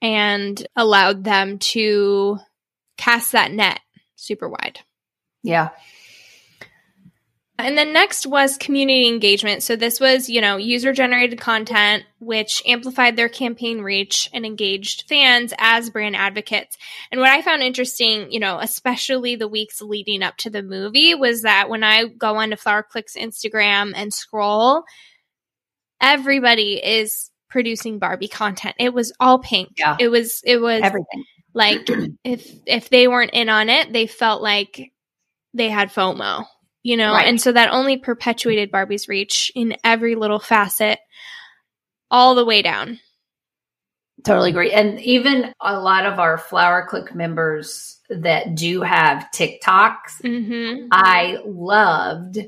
and 0.00 0.66
allowed 0.74 1.24
them 1.24 1.58
to 1.58 2.38
cast 2.96 3.32
that 3.32 3.52
net 3.52 3.80
super 4.14 4.48
wide. 4.48 4.80
Yeah. 5.42 5.70
And 7.58 7.78
then 7.78 7.94
next 7.94 8.26
was 8.26 8.58
community 8.58 9.08
engagement. 9.08 9.62
So 9.62 9.76
this 9.76 9.98
was, 9.98 10.28
you 10.28 10.42
know, 10.42 10.58
user 10.58 10.92
generated 10.92 11.40
content, 11.40 12.04
which 12.18 12.62
amplified 12.66 13.16
their 13.16 13.30
campaign 13.30 13.80
reach 13.80 14.28
and 14.34 14.44
engaged 14.44 15.04
fans 15.08 15.54
as 15.56 15.88
brand 15.88 16.16
advocates. 16.16 16.76
And 17.10 17.18
what 17.18 17.30
I 17.30 17.40
found 17.40 17.62
interesting, 17.62 18.30
you 18.30 18.40
know, 18.40 18.58
especially 18.58 19.36
the 19.36 19.48
weeks 19.48 19.80
leading 19.80 20.22
up 20.22 20.36
to 20.38 20.50
the 20.50 20.62
movie 20.62 21.14
was 21.14 21.42
that 21.42 21.70
when 21.70 21.82
I 21.82 22.06
go 22.06 22.36
onto 22.36 22.56
Flower 22.56 22.82
Clique's 22.82 23.16
Instagram 23.16 23.92
and 23.96 24.12
scroll, 24.12 24.82
everybody 25.98 26.74
is 26.74 27.30
producing 27.48 27.98
Barbie 27.98 28.28
content. 28.28 28.76
It 28.78 28.92
was 28.92 29.14
all 29.18 29.38
pink. 29.38 29.70
Yeah. 29.78 29.96
It 29.98 30.08
was, 30.08 30.42
it 30.44 30.58
was 30.58 30.82
everything. 30.82 31.24
Like 31.54 31.88
if, 32.22 32.54
if 32.66 32.90
they 32.90 33.08
weren't 33.08 33.30
in 33.32 33.48
on 33.48 33.70
it, 33.70 33.94
they 33.94 34.06
felt 34.06 34.42
like 34.42 34.92
they 35.54 35.70
had 35.70 35.88
FOMO 35.88 36.44
you 36.86 36.96
know? 36.96 37.14
Right. 37.14 37.26
And 37.26 37.40
so 37.40 37.50
that 37.50 37.72
only 37.72 37.96
perpetuated 37.96 38.70
Barbie's 38.70 39.08
reach 39.08 39.50
in 39.56 39.76
every 39.82 40.14
little 40.14 40.38
facet 40.38 41.00
all 42.12 42.36
the 42.36 42.44
way 42.44 42.62
down. 42.62 43.00
Totally 44.24 44.50
agree. 44.50 44.70
And 44.70 45.00
even 45.00 45.52
a 45.60 45.80
lot 45.80 46.06
of 46.06 46.20
our 46.20 46.38
Flower 46.38 46.86
Clique 46.88 47.12
members 47.12 48.00
that 48.08 48.54
do 48.54 48.82
have 48.82 49.26
TikToks, 49.34 50.22
mm-hmm. 50.22 50.86
I 50.92 51.38
loved 51.44 52.38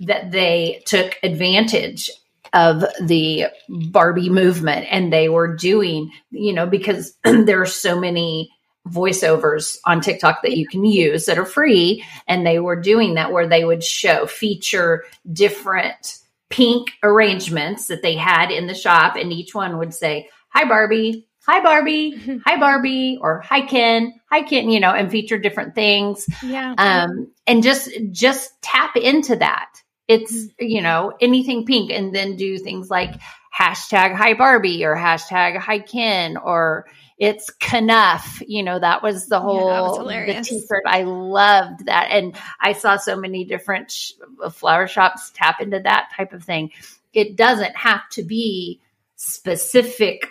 that 0.00 0.30
they 0.30 0.82
took 0.84 1.16
advantage 1.22 2.10
of 2.52 2.84
the 3.02 3.46
Barbie 3.68 4.28
movement 4.28 4.86
and 4.90 5.10
they 5.10 5.30
were 5.30 5.56
doing, 5.56 6.10
you 6.30 6.52
know, 6.52 6.66
because 6.66 7.16
there 7.24 7.62
are 7.62 7.66
so 7.66 7.98
many 7.98 8.50
voiceovers 8.88 9.78
on 9.84 10.00
TikTok 10.00 10.42
that 10.42 10.56
you 10.56 10.66
can 10.66 10.84
use 10.84 11.26
that 11.26 11.38
are 11.38 11.44
free. 11.46 12.04
And 12.26 12.46
they 12.46 12.58
were 12.58 12.80
doing 12.80 13.14
that 13.14 13.32
where 13.32 13.48
they 13.48 13.64
would 13.64 13.84
show, 13.84 14.26
feature 14.26 15.04
different 15.32 16.18
pink 16.48 16.92
arrangements 17.02 17.88
that 17.88 18.02
they 18.02 18.14
had 18.14 18.50
in 18.50 18.66
the 18.66 18.74
shop. 18.74 19.16
And 19.16 19.32
each 19.32 19.54
one 19.54 19.78
would 19.78 19.94
say, 19.94 20.28
Hi, 20.50 20.64
Barbie. 20.64 21.28
Hi, 21.46 21.62
Barbie. 21.62 22.40
Hi, 22.46 22.58
Barbie. 22.58 23.18
Or 23.20 23.40
Hi, 23.40 23.60
Ken. 23.62 24.14
Hi, 24.30 24.42
Ken, 24.42 24.70
you 24.70 24.80
know, 24.80 24.92
and 24.92 25.10
feature 25.10 25.38
different 25.38 25.74
things. 25.74 26.26
Yeah. 26.42 26.74
Um, 26.76 27.32
and 27.46 27.62
just, 27.62 27.90
just 28.10 28.50
tap 28.62 28.96
into 28.96 29.36
that. 29.36 29.70
It's, 30.08 30.48
you 30.58 30.82
know, 30.82 31.12
anything 31.20 31.66
pink 31.66 31.90
and 31.90 32.14
then 32.14 32.36
do 32.36 32.58
things 32.58 32.90
like 32.90 33.14
hashtag 33.56 34.14
hi 34.14 34.34
Barbie 34.34 34.84
or 34.84 34.94
hashtag 34.94 35.58
hi 35.58 35.78
Ken 35.78 36.36
or, 36.36 36.86
it's 37.18 37.48
Kenough. 37.50 38.42
You 38.46 38.62
know, 38.62 38.78
that 38.78 39.02
was 39.02 39.26
the 39.26 39.40
whole 39.40 39.70
yeah, 39.70 39.80
was 39.80 39.98
the 39.98 40.42
t-shirt. 40.42 40.82
I 40.86 41.04
loved 41.04 41.86
that. 41.86 42.08
And 42.10 42.36
I 42.60 42.74
saw 42.74 42.98
so 42.98 43.16
many 43.16 43.44
different 43.44 43.90
sh- 43.90 44.12
flower 44.52 44.86
shops 44.86 45.30
tap 45.34 45.60
into 45.60 45.80
that 45.80 46.10
type 46.14 46.32
of 46.32 46.44
thing. 46.44 46.72
It 47.12 47.36
doesn't 47.36 47.74
have 47.74 48.06
to 48.10 48.22
be 48.22 48.80
specific 49.16 50.28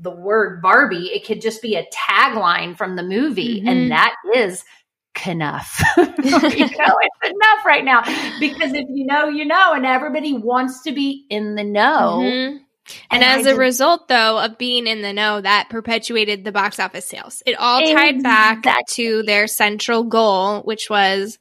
the 0.00 0.10
word 0.10 0.62
Barbie. 0.62 1.10
It 1.12 1.26
could 1.26 1.40
just 1.40 1.62
be 1.62 1.74
a 1.74 1.86
tagline 1.92 2.76
from 2.76 2.96
the 2.96 3.02
movie. 3.02 3.58
Mm-hmm. 3.58 3.68
And 3.68 3.90
that 3.90 4.14
is 4.34 4.64
enough. 5.26 5.82
you 5.96 6.04
know, 6.04 6.12
it's 6.18 7.24
enough 7.24 7.64
right 7.64 7.84
now 7.84 8.02
because 8.38 8.72
if 8.72 8.86
you 8.88 9.06
know, 9.06 9.28
you 9.28 9.44
know, 9.44 9.72
and 9.72 9.86
everybody 9.86 10.32
wants 10.34 10.82
to 10.82 10.92
be 10.92 11.26
in 11.30 11.54
the 11.54 11.64
know. 11.64 12.18
Mm-hmm. 12.20 12.56
And, 13.10 13.22
and 13.22 13.24
as 13.24 13.46
a 13.46 13.54
result, 13.54 14.08
though, 14.08 14.38
of 14.38 14.58
being 14.58 14.86
in 14.86 15.02
the 15.02 15.12
know, 15.12 15.40
that 15.40 15.68
perpetuated 15.70 16.44
the 16.44 16.52
box 16.52 16.80
office 16.80 17.06
sales. 17.06 17.42
It 17.46 17.56
all 17.58 17.80
tied 17.80 18.16
exactly. 18.16 18.62
back 18.62 18.86
to 18.88 19.22
their 19.22 19.46
central 19.46 20.02
goal, 20.04 20.62
which 20.62 20.90
was 20.90 21.38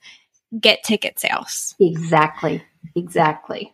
get 0.59 0.83
ticket 0.83 1.19
sales. 1.19 1.75
Exactly. 1.79 2.63
Exactly. 2.95 3.73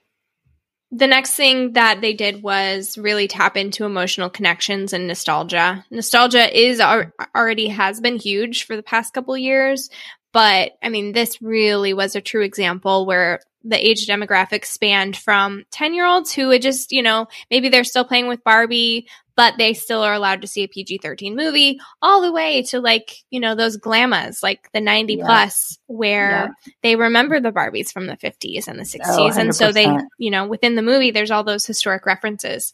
The 0.91 1.07
next 1.07 1.33
thing 1.33 1.73
that 1.73 1.99
they 2.01 2.13
did 2.13 2.43
was 2.43 2.97
really 2.97 3.27
tap 3.27 3.57
into 3.57 3.85
emotional 3.85 4.29
connections 4.29 4.93
and 4.93 5.07
nostalgia. 5.07 5.83
Nostalgia 5.89 6.57
is 6.57 6.79
already 6.79 7.67
has 7.69 7.99
been 7.99 8.17
huge 8.17 8.65
for 8.65 8.75
the 8.75 8.83
past 8.83 9.13
couple 9.13 9.35
years, 9.37 9.89
but 10.31 10.73
I 10.83 10.89
mean, 10.89 11.11
this 11.11 11.41
really 11.41 11.93
was 11.93 12.15
a 12.15 12.21
true 12.21 12.43
example 12.43 13.05
where 13.05 13.39
the 13.63 13.83
age 13.83 14.05
demographic 14.05 14.63
spanned 14.63 15.17
from 15.17 15.63
10 15.71 15.95
year 15.95 16.05
olds 16.05 16.31
who 16.31 16.47
would 16.47 16.61
just, 16.61 16.91
you 16.91 17.01
know, 17.01 17.27
maybe 17.49 17.69
they're 17.69 17.83
still 17.83 18.05
playing 18.05 18.27
with 18.27 18.43
Barbie, 18.43 19.07
but 19.35 19.55
they 19.57 19.73
still 19.73 20.01
are 20.01 20.13
allowed 20.13 20.41
to 20.41 20.47
see 20.47 20.63
a 20.63 20.67
PG 20.67 20.99
13 20.99 21.35
movie, 21.35 21.79
all 22.01 22.21
the 22.21 22.31
way 22.31 22.61
to 22.63 22.79
like, 22.79 23.17
you 23.29 23.39
know, 23.39 23.55
those 23.55 23.77
glamas, 23.77 24.41
like 24.41 24.69
the 24.73 24.81
90 24.81 25.15
yeah. 25.15 25.25
plus, 25.25 25.77
where 25.87 26.29
yeah. 26.29 26.47
they 26.83 26.95
remember 26.95 27.39
the 27.39 27.51
Barbies 27.51 27.91
from 27.91 28.07
the 28.07 28.17
50s 28.17 28.67
and 28.67 28.79
the 28.79 28.83
60s. 28.83 29.01
Oh, 29.05 29.39
and 29.39 29.55
so 29.55 29.71
they, 29.71 29.87
you 30.17 30.31
know, 30.31 30.47
within 30.47 30.75
the 30.75 30.81
movie, 30.81 31.11
there's 31.11 31.31
all 31.31 31.43
those 31.43 31.65
historic 31.65 32.05
references. 32.05 32.73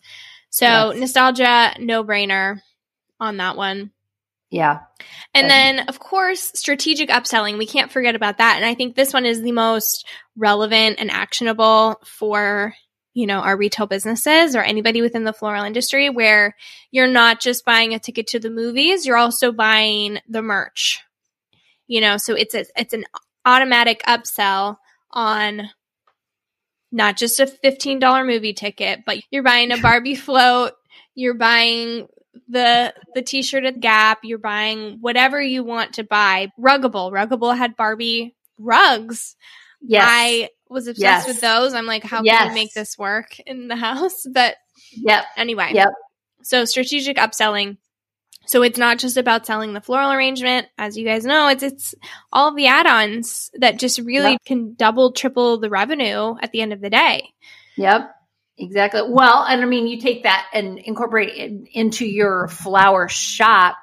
So 0.49 0.65
yes. 0.65 0.99
nostalgia, 0.99 1.75
no 1.79 2.03
brainer 2.03 2.61
on 3.19 3.37
that 3.37 3.57
one. 3.57 3.91
Yeah. 4.51 4.79
And 5.33 5.49
then, 5.49 5.87
of 5.87 5.97
course, 5.97 6.51
strategic 6.55 7.09
upselling. 7.09 7.57
We 7.57 7.65
can't 7.65 7.89
forget 7.91 8.15
about 8.15 8.39
that. 8.39 8.57
And 8.57 8.65
I 8.65 8.75
think 8.75 8.95
this 8.95 9.13
one 9.13 9.25
is 9.25 9.41
the 9.41 9.53
most 9.53 10.05
relevant 10.35 10.97
and 10.99 11.09
actionable 11.09 12.01
for, 12.03 12.73
you 13.13 13.27
know, 13.27 13.39
our 13.39 13.57
retail 13.57 13.87
businesses 13.87 14.55
or 14.55 14.61
anybody 14.61 15.01
within 15.01 15.23
the 15.23 15.33
floral 15.33 15.63
industry 15.63 16.09
where 16.09 16.55
you're 16.91 17.07
not 17.07 17.41
just 17.41 17.65
buying 17.65 17.93
a 17.93 17.99
ticket 17.99 18.27
to 18.27 18.39
the 18.39 18.49
movies, 18.49 19.05
you're 19.05 19.17
also 19.17 19.51
buying 19.51 20.19
the 20.29 20.41
merch. 20.41 21.01
You 21.87 21.99
know, 22.01 22.17
so 22.17 22.35
it's 22.35 22.55
a, 22.55 22.65
it's 22.77 22.93
an 22.93 23.03
automatic 23.45 24.01
upsell 24.07 24.77
on 25.11 25.69
not 26.91 27.17
just 27.17 27.39
a 27.39 27.45
$15 27.45 28.25
movie 28.25 28.53
ticket, 28.53 29.01
but 29.05 29.17
you're 29.29 29.43
buying 29.43 29.71
a 29.71 29.77
Barbie 29.81 30.15
float, 30.15 30.73
you're 31.15 31.33
buying 31.33 32.07
the 32.47 32.93
the 33.13 33.21
t-shirt 33.21 33.65
at 33.65 33.81
Gap, 33.81 34.19
you're 34.23 34.37
buying 34.37 34.99
whatever 35.01 35.41
you 35.41 35.63
want 35.63 35.93
to 35.93 36.03
buy. 36.03 36.49
Ruggable, 36.59 37.11
Ruggable 37.11 37.57
had 37.57 37.75
Barbie 37.75 38.35
rugs. 38.57 39.35
Yes. 39.81 40.05
I 40.07 40.49
was 40.71 40.87
obsessed 40.87 41.01
yes. 41.01 41.27
with 41.27 41.41
those. 41.41 41.73
I'm 41.73 41.85
like, 41.85 42.03
how 42.03 42.23
yes. 42.23 42.43
can 42.43 42.49
we 42.49 42.55
make 42.55 42.73
this 42.73 42.97
work 42.97 43.39
in 43.39 43.67
the 43.67 43.75
house? 43.75 44.25
But 44.33 44.55
yep. 44.93 45.25
Anyway. 45.35 45.71
Yep. 45.73 45.89
So 46.43 46.65
strategic 46.65 47.17
upselling. 47.17 47.77
So 48.47 48.63
it's 48.63 48.79
not 48.79 48.97
just 48.97 49.17
about 49.17 49.45
selling 49.45 49.73
the 49.73 49.81
floral 49.81 50.11
arrangement, 50.11 50.67
as 50.77 50.97
you 50.97 51.05
guys 51.05 51.25
know, 51.25 51.47
it's 51.49 51.61
it's 51.61 51.93
all 52.33 52.55
the 52.55 52.67
add-ons 52.67 53.51
that 53.55 53.77
just 53.77 53.99
really 53.99 54.31
yep. 54.31 54.43
can 54.45 54.73
double, 54.73 55.11
triple 55.11 55.59
the 55.59 55.69
revenue 55.69 56.35
at 56.41 56.51
the 56.51 56.61
end 56.61 56.73
of 56.73 56.81
the 56.81 56.89
day. 56.89 57.29
Yep. 57.77 58.09
Exactly. 58.57 59.01
Well, 59.07 59.43
and 59.43 59.61
I 59.61 59.65
mean, 59.65 59.87
you 59.87 59.99
take 59.99 60.23
that 60.23 60.47
and 60.53 60.79
incorporate 60.79 61.29
it 61.35 61.67
into 61.73 62.05
your 62.05 62.47
flower 62.47 63.07
shop, 63.07 63.75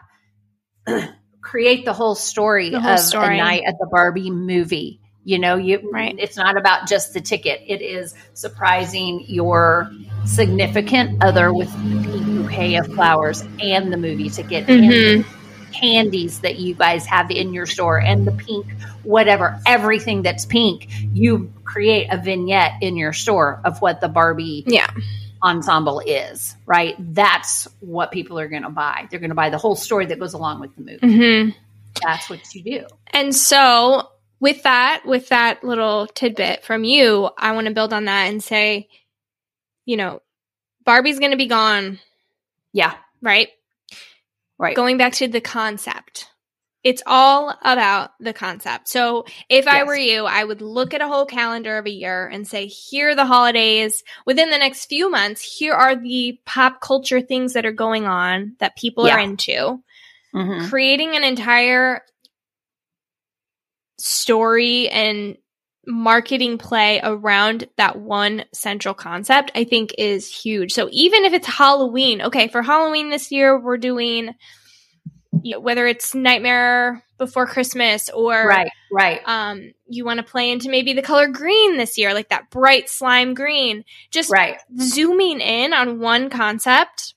create 1.40 1.84
the 1.84 1.92
whole 1.92 2.14
story 2.14 2.70
The 2.70 2.80
whole 2.80 2.92
of 2.92 2.98
story. 2.98 3.38
a 3.38 3.42
night 3.42 3.62
at 3.66 3.74
the 3.78 3.88
Barbie 3.90 4.30
movie. 4.30 5.00
You 5.24 5.38
know, 5.38 5.56
you 5.56 5.90
Right. 5.92 6.14
It's 6.18 6.36
not 6.36 6.56
about 6.56 6.88
just 6.88 7.12
the 7.14 7.20
ticket. 7.20 7.60
It 7.66 7.82
is 7.82 8.14
surprising 8.34 9.24
your 9.28 9.90
significant 10.24 11.22
other 11.22 11.52
with 11.52 11.70
the 11.72 12.22
bouquet 12.24 12.76
of 12.76 12.86
flowers 12.94 13.42
and 13.60 13.92
the 13.92 13.96
movie 13.96 14.28
ticket 14.30 14.68
and 14.68 14.84
Mhm. 14.84 15.18
the 15.18 15.24
candies 15.80 16.40
that 16.40 16.58
you 16.58 16.74
guys 16.74 17.06
have 17.06 17.30
in 17.30 17.52
your 17.52 17.66
store 17.66 17.98
and 18.00 18.26
the 18.26 18.32
pink 18.32 18.66
whatever 19.02 19.60
everything 19.66 20.22
that's 20.22 20.46
pink 20.46 20.88
you 21.12 21.52
create 21.64 22.08
a 22.10 22.16
vignette 22.16 22.72
in 22.80 22.96
your 22.96 23.12
store 23.12 23.60
of 23.64 23.80
what 23.82 24.00
the 24.00 24.08
barbie 24.08 24.64
Yeah. 24.66 24.86
ensemble 25.42 26.00
is 26.00 26.56
right 26.64 26.94
that's 27.14 27.68
what 27.80 28.10
people 28.10 28.38
are 28.38 28.48
going 28.48 28.62
to 28.62 28.70
buy 28.70 29.06
they're 29.10 29.20
going 29.20 29.28
to 29.30 29.36
buy 29.36 29.50
the 29.50 29.58
whole 29.58 29.76
story 29.76 30.06
that 30.06 30.18
goes 30.18 30.32
along 30.32 30.58
with 30.60 30.74
the 30.76 30.82
movie 30.82 30.98
hmm 31.16 31.50
that's 32.02 32.30
what 32.30 32.54
you 32.54 32.62
do 32.62 32.86
And 33.12 33.34
so 33.34 34.08
with 34.40 34.62
that, 34.64 35.02
with 35.04 35.28
that 35.30 35.64
little 35.64 36.06
tidbit 36.06 36.64
from 36.64 36.84
you, 36.84 37.30
I 37.36 37.52
want 37.52 37.66
to 37.66 37.74
build 37.74 37.92
on 37.92 38.06
that 38.06 38.28
and 38.28 38.42
say, 38.42 38.88
you 39.84 39.96
know, 39.96 40.22
Barbie's 40.84 41.18
going 41.18 41.32
to 41.32 41.36
be 41.36 41.46
gone, 41.46 41.98
yeah 42.72 42.94
right? 43.20 43.48
right 44.58 44.76
Going 44.76 44.96
back 44.98 45.14
to 45.14 45.28
the 45.28 45.40
concept. 45.40 46.28
It's 46.84 47.02
all 47.04 47.52
about 47.62 48.12
the 48.20 48.32
concept. 48.32 48.88
So 48.88 49.24
if 49.48 49.66
I 49.66 49.82
were 49.82 49.96
you, 49.96 50.24
I 50.26 50.42
would 50.44 50.62
look 50.62 50.94
at 50.94 51.00
a 51.00 51.08
whole 51.08 51.26
calendar 51.26 51.76
of 51.76 51.86
a 51.86 51.90
year 51.90 52.26
and 52.28 52.46
say, 52.46 52.66
here 52.66 53.10
are 53.10 53.14
the 53.16 53.26
holidays. 53.26 54.04
Within 54.24 54.50
the 54.50 54.58
next 54.58 54.86
few 54.86 55.10
months, 55.10 55.42
here 55.58 55.74
are 55.74 55.96
the 55.96 56.40
pop 56.46 56.80
culture 56.80 57.20
things 57.20 57.54
that 57.54 57.66
are 57.66 57.72
going 57.72 58.06
on 58.06 58.54
that 58.60 58.76
people 58.76 59.04
are 59.04 59.18
Yeah. 59.18 59.24
into. 59.24 59.82
Mhm. 60.34 60.68
creating 60.68 61.16
an 61.16 61.24
entire 61.24 62.02
story 63.98 64.88
and 64.88 65.36
marketing 65.86 66.58
play 66.58 67.00
around 67.02 67.66
that 67.76 67.98
one 67.98 68.44
central 68.52 68.94
concept 68.94 69.50
i 69.54 69.64
think 69.64 69.94
is 69.96 70.30
huge. 70.30 70.72
So 70.72 70.88
even 70.92 71.24
if 71.24 71.32
it's 71.32 71.46
halloween 71.46 72.22
okay 72.22 72.48
for 72.48 72.62
halloween 72.62 73.10
this 73.10 73.32
year 73.32 73.58
we're 73.58 73.78
doing 73.78 74.34
you 75.42 75.54
know, 75.54 75.60
whether 75.60 75.86
it's 75.86 76.14
nightmare 76.14 77.02
before 77.16 77.46
christmas 77.46 78.10
or 78.10 78.46
right 78.46 78.70
right. 78.92 79.20
um 79.26 79.72
you 79.88 80.04
want 80.04 80.18
to 80.18 80.22
play 80.22 80.50
into 80.50 80.68
maybe 80.68 80.92
the 80.92 81.02
color 81.02 81.28
green 81.28 81.76
this 81.76 81.98
year 81.98 82.14
like 82.14 82.28
that 82.28 82.50
bright 82.50 82.88
slime 82.88 83.34
green. 83.34 83.84
Just 84.10 84.30
right. 84.30 84.58
zooming 84.78 85.40
in 85.40 85.72
on 85.72 86.00
one 86.00 86.30
concept 86.30 87.14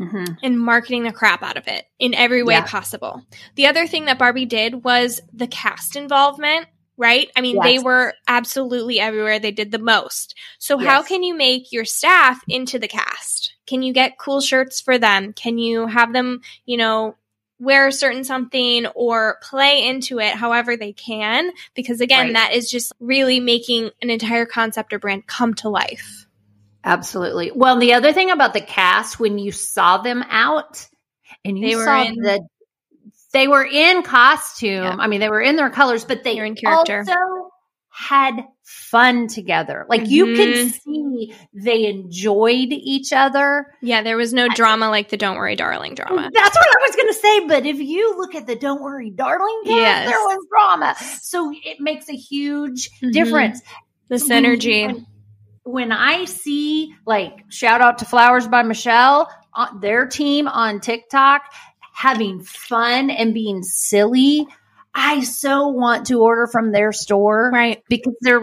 hmm 0.00 0.24
and 0.42 0.58
marketing 0.58 1.02
the 1.04 1.12
crap 1.12 1.42
out 1.42 1.56
of 1.56 1.66
it 1.68 1.84
in 1.98 2.14
every 2.14 2.42
way 2.42 2.54
Yeah. 2.54 2.64
possible. 2.64 3.22
The 3.56 3.66
other 3.66 3.86
thing 3.86 4.06
that 4.06 4.18
Barbie 4.18 4.46
did 4.46 4.84
was 4.84 5.20
the 5.32 5.46
cast 5.46 5.96
involvement, 5.96 6.66
right? 6.96 7.30
I 7.36 7.40
mean, 7.40 7.58
they 7.62 7.78
were 7.78 8.14
absolutely 8.26 9.00
everywhere. 9.00 9.38
They 9.38 9.50
did 9.50 9.70
the 9.70 9.78
most. 9.78 10.34
So, 10.58 10.78
how 10.78 11.02
can 11.02 11.22
you 11.22 11.34
make 11.34 11.72
your 11.72 11.84
staff 11.84 12.42
into 12.48 12.78
the 12.78 12.88
cast? 12.88 13.54
Can 13.66 13.82
you 13.82 13.92
get 13.92 14.18
cool 14.18 14.40
shirts 14.40 14.80
for 14.80 14.98
them? 14.98 15.32
Can 15.32 15.58
you 15.58 15.86
have 15.86 16.12
them, 16.12 16.40
you 16.64 16.76
know, 16.76 17.16
wear 17.58 17.88
a 17.88 17.92
certain 17.92 18.24
something 18.24 18.86
or 18.94 19.38
play 19.42 19.86
into 19.86 20.18
it 20.18 20.34
however 20.34 20.76
they 20.76 20.92
can? 20.92 21.50
Because 21.74 22.00
again, 22.00 22.26
Right. 22.26 22.34
that 22.34 22.52
is 22.54 22.70
just 22.70 22.92
really 23.00 23.40
making 23.40 23.90
an 24.00 24.10
entire 24.10 24.46
concept 24.46 24.92
or 24.92 24.98
brand 24.98 25.26
come 25.26 25.54
to 25.54 25.68
life. 25.68 26.26
Absolutely. 26.84 27.52
Well, 27.54 27.78
the 27.78 27.94
other 27.94 28.12
thing 28.12 28.30
about 28.30 28.54
the 28.54 28.60
cast, 28.60 29.20
when 29.20 29.38
you 29.38 29.52
saw 29.52 29.98
them 29.98 30.24
out 30.30 30.86
and 31.44 31.58
you 31.58 31.68
They 31.68 31.76
were 31.76 31.84
saw 31.84 32.02
in- 32.04 32.14
the, 32.16 32.40
they 33.32 33.48
were 33.48 33.64
in 33.64 34.02
costume. 34.02 34.84
Yeah. 34.84 34.96
I 34.98 35.06
mean, 35.06 35.20
they 35.20 35.28
were 35.28 35.42
in 35.42 35.56
their 35.56 35.70
colors, 35.70 36.04
but 36.04 36.24
they 36.24 36.38
in 36.38 36.54
character. 36.54 37.00
also 37.06 37.50
had 37.92 38.44
fun 38.64 39.26
together. 39.28 39.84
Like 39.88 40.08
you 40.08 40.24
could 40.36 40.48
Mhm. 40.54 40.80
see 40.80 41.34
they 41.52 41.86
enjoyed 41.86 42.68
each 42.70 43.12
other. 43.12 43.66
Yeah, 43.82 44.02
there 44.02 44.16
was 44.16 44.32
no 44.32 44.48
drama 44.48 44.88
like 44.88 45.10
the 45.10 45.16
Don't 45.16 45.36
Worry 45.36 45.56
Darling 45.56 45.94
drama. 45.96 46.30
That's 46.32 46.56
what 46.56 46.66
I 46.66 46.86
was 46.86 46.96
going 46.96 47.08
to 47.08 47.14
say. 47.14 47.46
But 47.46 47.66
if 47.66 47.78
you 47.78 48.16
look 48.16 48.34
at 48.34 48.46
the 48.46 48.56
Don't 48.56 48.80
Worry 48.80 49.10
Darling 49.10 49.60
cast, 49.64 49.76
Yes. 49.76 50.08
there 50.08 50.18
was 50.18 50.46
drama. 50.50 50.94
So 51.20 51.52
it 51.64 51.78
makes 51.80 52.08
a 52.08 52.16
huge 52.16 52.88
Mhm. 53.02 53.12
difference. 53.12 53.60
The 54.08 54.16
synergy. 54.16 54.86
When, 54.86 55.06
when 55.70 55.92
I 55.92 56.24
see 56.24 56.94
like 57.06 57.44
shout 57.50 57.80
out 57.80 57.98
to 57.98 58.04
Flowers 58.04 58.46
by 58.48 58.62
Michelle, 58.62 59.28
on 59.54 59.80
their 59.80 60.06
team 60.06 60.46
on 60.48 60.80
TikTok 60.80 61.42
having 61.92 62.40
fun 62.42 63.10
and 63.10 63.34
being 63.34 63.62
silly, 63.62 64.46
I 64.94 65.20
so 65.22 65.68
want 65.68 66.06
to 66.06 66.20
order 66.20 66.46
from 66.46 66.72
their 66.72 66.92
store 66.92 67.50
Right. 67.52 67.82
because 67.88 68.14
they're 68.22 68.40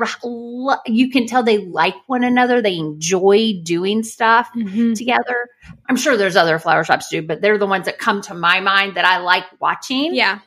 you 0.86 1.10
can 1.10 1.28
tell 1.28 1.44
they 1.44 1.58
like 1.66 1.96
one 2.08 2.24
another, 2.24 2.62
they 2.62 2.76
enjoy 2.78 3.54
doing 3.63 4.04
stuff 4.04 4.50
Mm-hmm. 4.56 4.94
together. 4.94 5.50
I'm 5.90 5.98
sure 5.98 6.16
there's 6.18 6.36
other 6.36 6.60
flower 6.60 6.84
shops 6.84 7.10
too, 7.10 7.22
but 7.22 7.42
they're 7.42 7.58
the 7.58 7.68
ones 7.68 7.86
that 7.86 7.98
come 8.00 8.22
to 8.24 8.34
my 8.34 8.60
mind 8.60 8.96
that 8.96 9.06
I 9.06 9.18
like 9.20 9.44
watching 9.60 10.13
Yeah. 10.16 10.40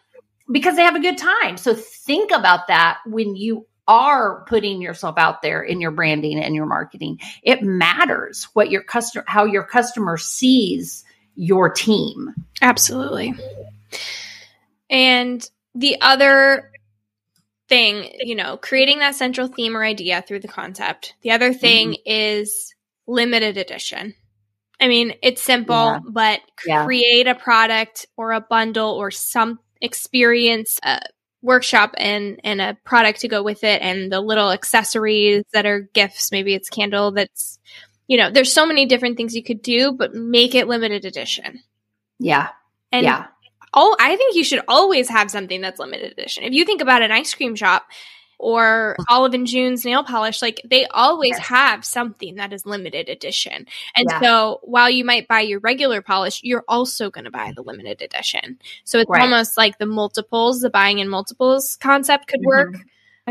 because 0.51 0.77
they 0.77 0.83
have 0.83 0.97
a 0.97 1.01
good 1.01 1.19
time. 1.19 1.57
So 1.57 1.75
think 1.75 2.31
about 2.31 2.69
that 2.69 2.99
when 3.07 3.35
you 3.37 3.67
are 3.91 4.45
putting 4.45 4.81
yourself 4.81 5.19
out 5.19 5.43
there 5.43 5.63
in 5.63 5.81
your 5.81 5.91
branding 5.91 6.39
and 6.39 6.55
your 6.55 6.67
marketing. 6.67 7.19
It 7.43 7.65
matters 7.65 8.45
what 8.53 8.71
your 8.71 8.85
customer 8.85 9.25
how 9.27 9.47
your 9.47 9.65
customer 9.65 10.17
sees 10.17 11.05
your 11.35 11.71
team. 11.71 12.33
Absolutely. 12.63 13.35
And 14.89 15.45
the 15.75 16.01
other 16.01 16.71
thing, 17.69 18.13
you 18.21 18.37
know, 18.37 18.57
creating 18.57 19.01
that 19.01 19.17
central 19.17 19.49
theme 19.49 19.77
or 19.77 19.83
idea 19.83 20.23
through 20.23 20.41
the 20.41 20.49
concept. 20.49 21.15
The 21.23 21.33
other 21.33 21.53
thing 21.53 21.97
is 22.07 22.73
limited 23.09 23.57
edition. 23.57 24.15
I 24.81 24.87
mean, 24.87 25.15
it's 25.21 25.43
simple, 25.43 25.75
Yeah. 25.75 25.99
but 26.09 26.41
Yeah. 26.65 26.85
create 26.85 27.27
a 27.27 27.35
product 27.35 28.07
or 28.17 28.33
a 28.33 28.41
bundle 28.41 28.93
or 28.93 29.11
some 29.11 29.59
experience 29.81 30.79
uh, 30.85 31.01
workshop 31.43 31.95
and 31.97 32.41
and 32.45 32.61
a 32.61 32.77
product 32.85 33.21
to 33.21 33.29
go 33.29 33.43
with 33.43 33.65
it 33.65 33.81
and 33.83 34.13
the 34.13 34.21
little 34.21 34.51
accessories 34.51 35.43
that 35.53 35.65
are 35.67 35.89
gifts 35.95 36.31
maybe 36.31 36.55
it's 36.55 36.69
candle 36.69 37.13
that's 37.13 37.59
you 38.09 38.19
know 38.19 38.31
there's 38.31 38.53
so 38.53 38.67
many 38.67 38.85
different 38.87 39.17
things 39.17 39.35
you 39.35 39.43
could 39.43 39.63
do 39.63 39.93
but 39.93 40.15
make 40.15 40.55
it 40.55 40.69
limited 40.69 41.05
edition 41.05 41.61
Yeah. 42.19 42.49
and 42.93 43.05
yeah. 43.05 43.27
oh 43.73 43.97
i 43.99 44.17
think 44.17 44.35
you 44.37 44.45
should 44.45 44.63
always 44.69 45.09
have 45.09 45.31
something 45.31 45.63
that's 45.63 45.79
limited 45.81 46.13
edition 46.13 46.45
if 46.45 46.53
you 46.53 46.65
think 46.67 46.83
about 46.83 47.03
an 47.03 47.11
ice 47.11 47.33
cream 47.35 47.55
shop 47.57 47.87
or 48.43 48.97
olive 49.09 49.35
and 49.35 49.47
june's 49.47 49.85
nail 49.85 50.03
polish 50.03 50.41
like 50.41 50.61
they 50.65 50.87
always 50.87 51.31
Yes. 51.37 51.47
have 51.47 51.85
something 51.85 52.37
that 52.37 52.53
is 52.53 52.65
limited 52.65 53.09
edition 53.11 53.67
and 53.95 54.07
Yeah. 54.11 54.21
so 54.21 54.61
while 54.63 54.89
you 54.89 55.05
might 55.05 55.29
buy 55.29 55.41
your 55.43 55.61
regular 55.61 56.01
polish 56.01 56.41
you're 56.43 56.65
also 56.67 57.11
going 57.11 57.27
to 57.27 57.31
buy 57.31 57.53
the 57.55 57.63
limited 57.63 58.01
edition 58.01 58.59
so 58.85 58.99
it's 58.99 59.11
Right. 59.11 59.23
almost 59.23 59.57
like 59.59 59.77
the 59.79 59.87
multiples 59.87 60.61
the 60.61 60.71
buying 60.71 60.99
in 61.01 61.09
multiples 61.09 61.77
concept 61.77 62.27
could 62.29 62.41
Mhm. 62.41 62.47
work 62.47 62.75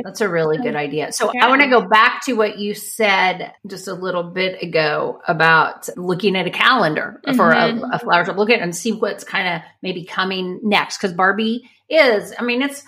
That's 0.01 0.21
a 0.21 0.29
really 0.29 0.57
good 0.57 0.77
idea. 0.77 1.11
So 1.11 1.29
Yeah. 1.33 1.45
I 1.45 1.49
want 1.49 1.61
to 1.61 1.67
go 1.67 1.81
back 1.81 2.23
to 2.25 2.33
what 2.33 2.57
you 2.57 2.73
said 2.73 3.51
just 3.67 3.89
a 3.89 3.93
little 3.93 4.23
bit 4.23 4.63
ago 4.63 5.19
about 5.27 5.89
looking 5.97 6.37
at 6.37 6.47
a 6.47 6.51
calendar 6.51 7.19
for 7.35 7.49
a, 7.51 7.73
Mhm. 7.73 7.89
a 7.91 7.99
flower 7.99 8.23
shop. 8.23 8.37
Look 8.37 8.49
at 8.49 8.59
it 8.59 8.61
and 8.61 8.73
see 8.73 8.93
what's 8.93 9.25
kind 9.25 9.47
of 9.55 9.61
maybe 9.81 10.05
coming 10.05 10.59
next. 10.63 10.97
Because 10.99 11.11
Barbie 11.13 11.69
is, 11.89 12.33
I 12.39 12.43
mean, 12.43 12.61
it's. 12.61 12.85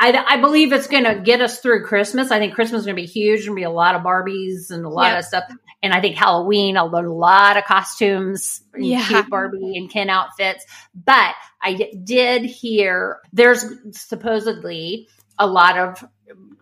I, 0.00 0.12
I 0.12 0.40
believe 0.40 0.72
it's 0.72 0.88
going 0.88 1.04
to 1.04 1.14
get 1.20 1.40
us 1.40 1.60
through 1.60 1.84
Christmas. 1.84 2.30
I 2.30 2.38
think 2.38 2.54
Christmas 2.54 2.80
is 2.80 2.86
going 2.86 2.96
to 2.96 3.02
be 3.02 3.06
huge. 3.06 3.40
Going 3.46 3.56
to 3.56 3.60
be 3.60 3.62
a 3.64 3.70
lot 3.70 3.94
of 3.94 4.02
Barbies 4.02 4.70
and 4.70 4.84
a 4.84 4.88
lot 4.88 5.12
Yeah. 5.12 5.18
of 5.18 5.24
stuff. 5.24 5.44
And 5.82 5.92
I 5.92 6.00
think 6.00 6.16
Halloween, 6.16 6.76
a 6.76 6.84
lot 6.84 7.56
of 7.56 7.64
costumes, 7.64 8.62
and 8.72 8.84
Yeah. 8.84 9.06
cute 9.06 9.30
Barbie 9.30 9.76
and 9.76 9.90
Ken 9.90 10.10
outfits. 10.10 10.64
But 10.94 11.34
I 11.62 11.90
did 12.02 12.44
hear 12.44 13.18
there's 13.32 13.64
supposedly 13.92 15.08
a 15.38 15.46
lot 15.46 15.78
of 15.78 16.04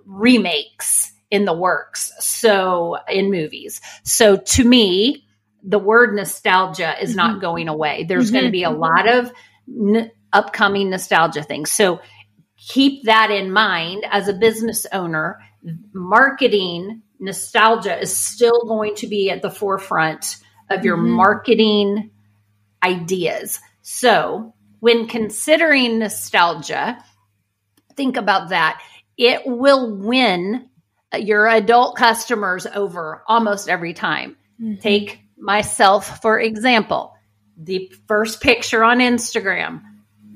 remakes 0.04 1.12
in 1.30 1.44
the 1.44 1.54
works. 1.54 2.12
So 2.20 2.98
in 3.08 3.30
movies. 3.30 3.80
So 4.02 4.36
to 4.36 4.64
me, 4.64 5.24
the 5.62 5.78
word 5.78 6.14
nostalgia 6.14 6.94
is 7.00 7.14
not 7.14 7.36
Mhm. 7.36 7.40
going 7.40 7.68
away. 7.68 8.04
There's 8.04 8.30
going 8.30 8.44
to 8.44 8.50
be 8.50 8.64
a 8.64 8.70
lot 8.70 9.08
of 9.08 9.32
n- 9.68 10.10
upcoming 10.32 10.90
nostalgia 10.90 11.42
things. 11.42 11.70
So 11.70 12.00
keep 12.68 13.04
that 13.04 13.30
in 13.30 13.52
mind 13.52 14.04
as 14.10 14.28
a 14.28 14.32
business 14.32 14.86
owner. 14.92 15.38
Marketing 15.92 17.02
nostalgia 17.18 17.98
is 18.00 18.14
still 18.16 18.64
going 18.66 18.94
to 18.96 19.06
be 19.06 19.30
at 19.30 19.42
the 19.42 19.50
forefront 19.50 20.36
of 20.70 20.84
your 20.84 20.96
Mhm. 20.96 21.10
marketing 21.10 22.10
ideas. 22.82 23.60
So 23.82 24.54
when 24.80 25.06
considering 25.06 25.98
nostalgia, 25.98 26.98
think 27.96 28.16
about 28.16 28.48
that. 28.48 28.80
It 29.16 29.42
will 29.46 29.96
win 29.96 30.68
your 31.16 31.46
adult 31.46 31.96
customers 31.96 32.66
over 32.66 33.22
almost 33.28 33.68
every 33.68 33.92
time. 33.92 34.36
Mm-hmm. 34.60 34.80
Take 34.80 35.20
myself, 35.38 36.20
for 36.22 36.40
example, 36.40 37.14
the 37.56 37.92
first 38.08 38.40
picture 38.40 38.82
on 38.82 38.98
Instagram, 38.98 39.82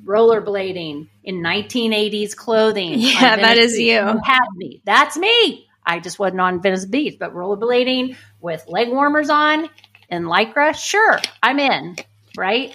rollerblading 0.07 1.09
in 1.25 1.43
1980s 1.43 2.35
clothing. 2.37 2.99
Yeah, 2.99 3.37
that 3.37 3.59
is 3.59 3.73
Beach. 3.77 3.87
you. 3.87 4.21
Had 4.25 4.47
me. 4.57 4.81
That's 4.85 5.17
me. 5.17 5.67
I 5.85 6.01
just 6.01 6.19
wasn't 6.19 6.41
on 6.41 6.63
Venice 6.63 6.87
Beach, 6.87 7.17
but 7.19 7.35
rollerblading 7.35 8.17
with 8.41 8.65
leg 8.69 8.89
warmers 8.89 9.31
on 9.31 9.69
and 10.09 10.25
lycra, 10.25 10.75
sure, 10.75 11.21
I'm 11.43 11.59
in, 11.59 11.97
right? 12.37 12.73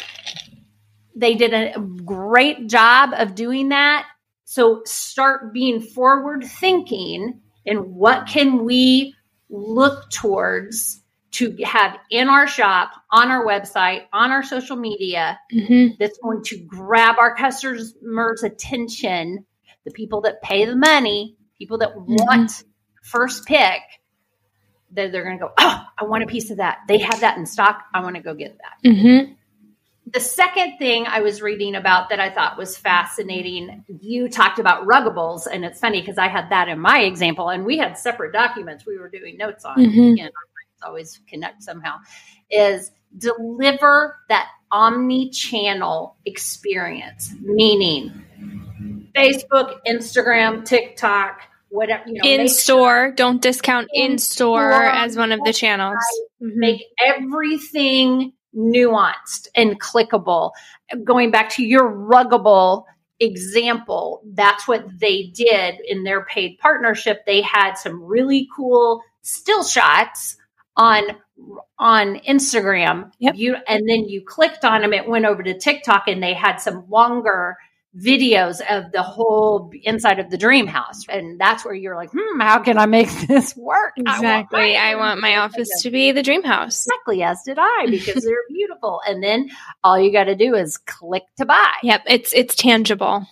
They 1.16 1.36
did 1.36 1.54
a 1.54 1.80
great 1.80 2.68
job 2.68 3.12
of 3.14 3.36
doing 3.36 3.70
that. 3.70 4.08
So 4.46 4.82
start 4.86 5.54
being 5.54 5.82
forward 5.82 6.44
thinking 6.44 7.42
and 7.66 7.96
what 7.96 8.28
can 8.28 8.66
we 8.66 9.16
look 9.50 10.10
towards 10.10 11.02
to 11.32 11.56
have 11.64 11.98
in 12.10 12.28
our 12.28 12.48
shop, 12.48 12.92
on 13.12 13.30
our 13.30 13.46
website, 13.46 14.04
on 14.14 14.32
our 14.32 14.44
social 14.44 14.76
media 14.76 15.40
mm-hmm. 15.54 15.96
that's 16.00 16.18
going 16.20 16.44
to 16.44 16.58
grab 16.58 17.18
our 17.20 17.36
customers' 17.36 18.44
attention, 18.44 19.46
the 19.86 19.92
people 19.92 20.22
that 20.22 20.42
pay 20.42 20.66
the 20.66 20.76
money, 20.76 21.36
people 21.58 21.80
that 21.80 21.90
mm-hmm. 21.90 22.14
want 22.14 22.64
first 23.04 23.46
pick, 23.46 23.82
that 24.94 25.12
they're 25.12 25.24
going 25.24 25.38
to 25.40 25.46
go, 25.46 25.52
oh, 25.58 25.84
I 25.98 26.04
want 26.06 26.24
a 26.24 26.28
piece 26.28 26.52
of 26.52 26.58
that. 26.58 26.80
They 26.88 27.00
have 27.00 27.22
that 27.22 27.38
in 27.38 27.46
stock. 27.46 27.84
I 27.94 28.02
want 28.02 28.16
to 28.16 28.22
go 28.22 28.34
get 28.34 28.58
that. 28.58 28.90
Mm-hmm. 28.90 29.34
The 30.08 30.20
second 30.20 30.78
thing 30.78 31.06
I 31.08 31.22
was 31.22 31.42
reading 31.42 31.76
about 31.76 32.10
that 32.10 32.20
I 32.20 32.30
thought 32.30 32.58
was 32.58 32.76
fascinating, 32.76 33.86
you 33.88 34.28
talked 34.28 34.60
about 34.60 34.86
ruggables, 34.86 35.48
and 35.50 35.64
it's 35.64 35.80
funny 35.80 36.02
because 36.02 36.18
I 36.18 36.28
had 36.28 36.50
that 36.50 36.68
in 36.68 36.80
my 36.80 37.02
example, 37.02 37.50
and 37.50 37.66
we 37.66 37.78
had 37.78 37.98
separate 37.98 38.34
documents 38.34 38.86
we 38.86 38.98
were 38.98 39.10
doing 39.10 39.38
notes 39.38 39.64
on. 39.64 39.78
Mm-hmm. 39.78 40.14
Again, 40.14 40.32
always 40.84 41.22
connect 41.28 41.64
somehow. 41.64 41.98
Is 42.50 42.92
deliver 43.18 44.18
that 44.30 44.48
omni-channel 44.72 46.16
experience, 46.26 47.34
meaning 47.42 48.12
Facebook, 49.16 49.80
Instagram, 49.86 50.66
TikTok, 50.66 51.42
whatever 51.70 52.04
you 52.08 52.14
know, 52.16 52.22
in 52.24 52.48
store 52.48 53.08
sure 53.08 53.12
don't 53.12 53.42
discount 53.42 53.90
in, 53.94 54.18
store, 54.18 54.72
store 54.72 54.84
as 54.84 55.18
one 55.18 55.32
of 55.32 55.40
the 55.44 55.54
channels. 55.54 55.98
mm-hmm. 56.42 56.60
make 56.60 56.84
everything 57.06 58.34
nuanced 58.56 59.48
and 59.56 59.80
clickable. 59.80 60.52
Going 61.04 61.32
back 61.32 61.50
to 61.52 61.64
your 61.64 61.90
ruggable 61.90 62.86
example 63.22 64.20
that's 64.34 64.68
what 64.68 64.84
they 65.00 65.28
did 65.28 65.76
in 65.88 66.04
their 66.04 66.26
paid 66.26 66.58
partnership. 66.58 67.24
They 67.26 67.42
had 67.42 67.76
some 67.76 68.04
really 68.04 68.50
cool 68.56 69.04
still 69.22 69.64
shots 69.64 70.38
on 70.76 71.04
on 71.78 72.16
Instagram 72.20 73.12
yep. 73.20 73.36
you 73.36 73.56
and 73.68 73.90
then 73.90 74.08
you 74.08 74.24
clicked 74.26 74.64
on 74.64 74.82
them 74.82 74.94
it 74.94 75.08
went 75.08 75.26
over 75.26 75.44
to 75.44 75.58
TikTok 75.58 76.08
and 76.08 76.22
they 76.22 76.34
had 76.34 76.58
some 76.58 76.86
longer 76.90 77.58
videos 77.98 78.62
of 78.70 78.92
the 78.92 79.04
whole 79.04 79.72
inside 79.84 80.20
of 80.20 80.30
the 80.30 80.38
dream 80.38 80.68
house. 80.68 81.06
And 81.10 81.40
that's 81.40 81.66
where 81.66 81.74
you're 81.74 81.96
like, 81.96 82.10
hmm, 82.14 82.40
how 82.40 82.60
can 82.60 82.78
I 82.78 82.86
make 82.86 83.10
this 83.28 83.56
work? 83.56 83.94
Exactly. 83.98 84.22
I 84.24 84.36
want 84.36 84.52
my, 84.52 84.76
I 84.76 84.96
want 84.96 85.22
my 85.22 85.38
office 85.38 85.70
to 85.82 85.92
be 85.92 86.12
the 86.12 86.24
dream 86.24 86.44
house. 86.44 86.86
Exactly, 86.86 87.24
as 87.24 87.42
did 87.44 87.58
I, 87.60 87.88
because 87.90 88.24
they're 88.26 88.36
beautiful. 88.50 89.02
And 89.06 89.22
then 89.22 89.50
all 89.84 90.00
you 90.00 90.12
got 90.12 90.26
to 90.26 90.36
do 90.36 90.56
is 90.56 90.78
click 90.78 91.24
to 91.38 91.46
buy. 91.46 91.74
Yep. 91.84 92.04
It's, 92.08 92.34
it's 92.34 92.56
tangible. 92.56 93.26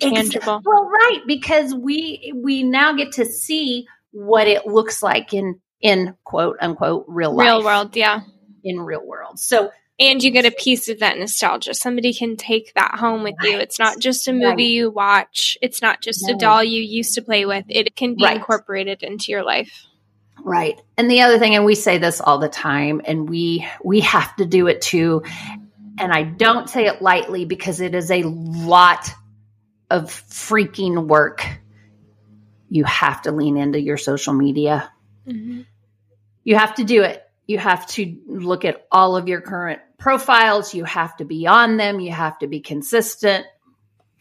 Tangible. 0.00 0.60
Well, 0.64 0.84
right. 0.84 1.20
Because 1.26 1.74
we, 1.74 2.32
we 2.36 2.62
now 2.62 2.92
get 2.92 3.12
to 3.12 3.24
see 3.24 3.86
what 4.10 4.48
it 4.48 4.66
looks 4.66 5.02
like 5.02 5.32
in, 5.32 5.60
in 5.82 6.14
quote 6.24 6.56
unquote 6.60 7.04
real 7.08 7.34
life. 7.34 7.46
Real 7.46 7.64
world. 7.64 7.96
Yeah. 7.96 8.20
In 8.64 8.80
real 8.80 9.04
world. 9.04 9.38
So 9.38 9.70
and 9.98 10.22
you 10.22 10.30
get 10.30 10.46
a 10.46 10.50
piece 10.50 10.88
of 10.88 11.00
that 11.00 11.18
nostalgia. 11.18 11.74
Somebody 11.74 12.14
can 12.14 12.36
take 12.36 12.72
that 12.74 12.96
home 12.98 13.22
with 13.22 13.34
right. 13.40 13.50
you. 13.50 13.58
It's 13.58 13.78
not 13.78 14.00
just 14.00 14.26
a 14.26 14.32
movie 14.32 14.48
right. 14.48 14.58
you 14.58 14.90
watch. 14.90 15.58
It's 15.60 15.82
not 15.82 16.00
just 16.00 16.26
no. 16.26 16.34
a 16.34 16.38
doll 16.38 16.64
you 16.64 16.82
used 16.82 17.14
to 17.14 17.22
play 17.22 17.44
with. 17.44 17.66
It 17.68 17.94
can 17.94 18.16
be 18.16 18.24
right. 18.24 18.36
incorporated 18.36 19.02
into 19.02 19.30
your 19.30 19.44
life. 19.44 19.86
Right. 20.42 20.80
And 20.96 21.10
the 21.10 21.20
other 21.20 21.38
thing 21.38 21.54
and 21.54 21.64
we 21.64 21.74
say 21.74 21.98
this 21.98 22.20
all 22.20 22.38
the 22.38 22.48
time 22.48 23.00
and 23.04 23.28
we 23.28 23.68
we 23.84 24.00
have 24.00 24.34
to 24.36 24.46
do 24.46 24.66
it 24.66 24.80
too. 24.80 25.22
And 25.98 26.12
I 26.12 26.22
don't 26.22 26.68
say 26.68 26.86
it 26.86 27.02
lightly 27.02 27.44
because 27.44 27.80
it 27.80 27.94
is 27.94 28.10
a 28.10 28.22
lot 28.22 29.08
of 29.90 30.06
freaking 30.06 31.06
work. 31.06 31.46
You 32.70 32.84
have 32.84 33.22
to 33.22 33.32
lean 33.32 33.56
into 33.56 33.80
your 33.80 33.98
social 33.98 34.32
media. 34.32 34.90
Mm-hmm. 35.28 35.62
You 36.44 36.56
have 36.56 36.74
to 36.76 36.84
do 36.84 37.02
it 37.02 37.22
you 37.46 37.58
have 37.58 37.86
to 37.86 38.16
look 38.26 38.64
at 38.64 38.86
all 38.90 39.16
of 39.16 39.28
your 39.28 39.40
current 39.40 39.80
profiles. 39.98 40.74
You 40.74 40.84
have 40.84 41.16
to 41.16 41.24
be 41.24 41.46
on 41.46 41.76
them. 41.76 42.00
You 42.00 42.12
have 42.12 42.38
to 42.38 42.46
be 42.46 42.60
consistent. 42.60 43.46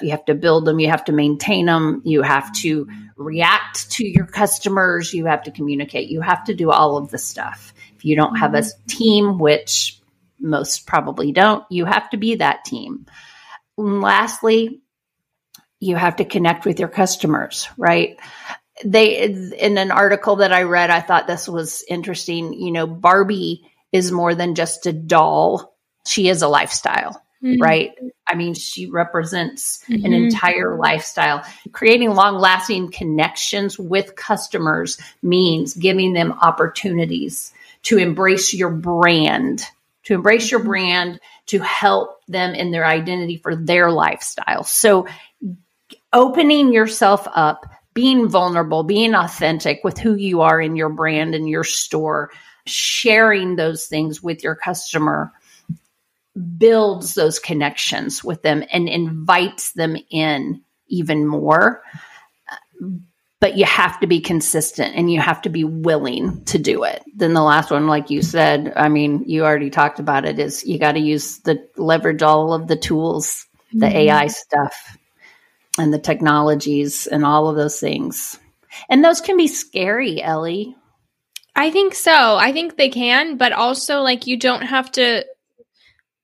You 0.01 0.11
have 0.11 0.25
to 0.25 0.33
build 0.33 0.65
them. 0.65 0.79
You 0.79 0.89
have 0.89 1.05
to 1.05 1.11
maintain 1.11 1.67
them. 1.67 2.01
You 2.03 2.23
have 2.23 2.51
to 2.57 2.87
react 3.15 3.91
to 3.91 4.05
your 4.05 4.25
customers. 4.25 5.13
You 5.13 5.27
have 5.27 5.43
to 5.43 5.51
communicate. 5.51 6.09
You 6.09 6.21
have 6.21 6.43
to 6.45 6.55
do 6.55 6.71
all 6.71 6.97
of 6.97 7.11
the 7.11 7.19
stuff. 7.19 7.73
If 7.95 8.03
you 8.03 8.15
don't 8.15 8.35
have 8.35 8.55
a 8.55 8.63
team, 8.87 9.37
which 9.37 9.99
most 10.39 10.87
probably 10.87 11.31
don't, 11.31 11.63
you 11.69 11.85
have 11.85 12.09
to 12.09 12.17
be 12.17 12.35
that 12.35 12.65
team. 12.65 13.05
And 13.77 14.01
lastly, 14.01 14.81
you 15.79 15.95
have 15.95 16.15
to 16.15 16.25
connect 16.25 16.65
with 16.65 16.79
your 16.79 16.89
customers, 16.89 17.69
right? 17.77 18.17
They 18.83 19.23
in 19.23 19.77
an 19.77 19.91
article 19.91 20.37
that 20.37 20.51
I 20.53 20.63
read, 20.63 20.89
I 20.89 21.01
thought 21.01 21.27
this 21.27 21.47
was 21.47 21.83
interesting. 21.87 22.53
You 22.53 22.71
know, 22.71 22.87
Barbie 22.87 23.69
is 23.91 24.11
more 24.11 24.35
than 24.35 24.55
just 24.55 24.85
a 24.85 24.93
doll; 24.93 25.73
she 26.05 26.29
is 26.29 26.41
a 26.41 26.47
lifestyle. 26.47 27.21
Mm-hmm. 27.43 27.61
Right. 27.61 27.91
I 28.27 28.35
mean, 28.35 28.53
she 28.53 28.85
represents 28.85 29.83
mm-hmm. 29.89 30.05
an 30.05 30.13
entire 30.13 30.77
lifestyle. 30.77 31.43
Creating 31.71 32.13
long 32.13 32.35
lasting 32.35 32.91
connections 32.91 33.79
with 33.79 34.15
customers 34.15 34.99
means 35.23 35.73
giving 35.73 36.13
them 36.13 36.33
opportunities 36.33 37.51
to 37.83 37.97
embrace 37.97 38.53
your 38.53 38.69
brand, 38.69 39.63
to 40.03 40.13
embrace 40.13 40.51
your 40.51 40.59
mm-hmm. 40.59 40.69
brand, 40.69 41.19
to 41.47 41.59
help 41.59 42.21
them 42.27 42.53
in 42.53 42.69
their 42.69 42.85
identity 42.85 43.37
for 43.37 43.55
their 43.55 43.91
lifestyle. 43.91 44.63
So 44.63 45.07
opening 46.13 46.71
yourself 46.71 47.27
up 47.33 47.65
being 47.93 48.29
vulnerable, 48.29 48.83
being 48.83 49.13
authentic 49.13 49.81
with 49.83 49.97
who 49.97 50.15
you 50.15 50.41
are 50.41 50.61
in 50.61 50.75
your 50.75 50.89
brand 50.89 51.35
and 51.35 51.49
your 51.49 51.63
store, 51.63 52.31
sharing 52.65 53.55
those 53.55 53.85
things 53.87 54.21
with 54.21 54.43
your 54.43 54.55
customer 54.55 55.31
builds 56.57 57.13
those 57.13 57.39
connections 57.39 58.23
with 58.23 58.41
them 58.41 58.63
and 58.71 58.87
invites 58.87 59.73
them 59.73 59.97
in 60.09 60.61
even 60.87 61.27
more. 61.27 61.83
But 63.39 63.57
you 63.57 63.65
have 63.65 63.99
to 64.01 64.07
be 64.07 64.21
consistent 64.21 64.95
and 64.95 65.11
you 65.11 65.19
have 65.19 65.41
to 65.41 65.49
be 65.49 65.63
willing 65.63 66.45
to 66.45 66.59
do 66.59 66.83
it. 66.83 67.03
Then 67.15 67.33
the 67.33 67.41
last 67.41 67.71
one, 67.71 67.87
like 67.87 68.09
you 68.09 68.21
said, 68.21 68.71
I 68.75 68.87
mean, 68.87 69.23
you 69.27 69.43
already 69.43 69.71
talked 69.71 69.99
about 69.99 70.25
it, 70.25 70.37
is 70.39 70.63
you 70.63 70.77
got 70.77 70.93
to 70.93 70.99
use 70.99 71.39
the 71.39 71.67
leverage 71.75 72.21
all 72.21 72.53
of 72.53 72.67
the 72.67 72.75
tools, 72.75 73.47
the 73.73 73.87
mm-hmm. 73.87 73.97
AI 73.97 74.27
stuff 74.27 74.97
and 75.77 75.93
the 75.93 75.99
technologies 75.99 77.07
and 77.07 77.25
all 77.25 77.47
of 77.47 77.55
those 77.55 77.79
things. 77.79 78.39
And 78.89 79.03
those 79.03 79.21
can 79.21 79.37
be 79.37 79.47
scary, 79.47 80.21
Ellie. 80.21 80.75
I 81.55 81.71
think 81.71 81.93
so. 81.95 82.37
I 82.37 82.53
think 82.53 82.77
they 82.77 82.89
can, 82.89 83.37
but 83.37 83.51
also 83.51 84.01
like 84.01 84.27
you 84.27 84.37
don't 84.37 84.61
have 84.61 84.91
to 84.93 85.25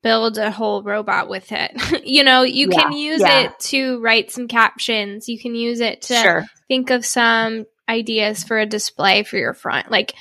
build 0.04 0.38
a 0.38 0.52
whole 0.52 0.84
robot 0.84 1.28
with 1.28 1.52
it. 1.52 1.72
you 2.06 2.24
know, 2.24 2.44
you 2.44 2.70
yeah, 2.72 2.82
can 2.82 2.92
use 2.94 3.22
yeah. 3.22 3.42
it 3.42 3.60
to 3.60 4.00
write 4.00 4.32
some 4.32 4.48
captions. 4.48 5.28
You 5.28 5.40
can 5.40 5.56
use 5.56 5.82
it 5.82 6.04
to 6.04 6.16
sure. 6.16 6.46
think 6.68 6.90
of 6.90 7.06
some 7.06 7.66
ideas 7.90 8.44
for 8.44 8.58
a 8.58 8.66
display 8.66 9.24
for 9.24 9.38
your 9.38 9.54
front. 9.54 9.92
Like 9.92 10.14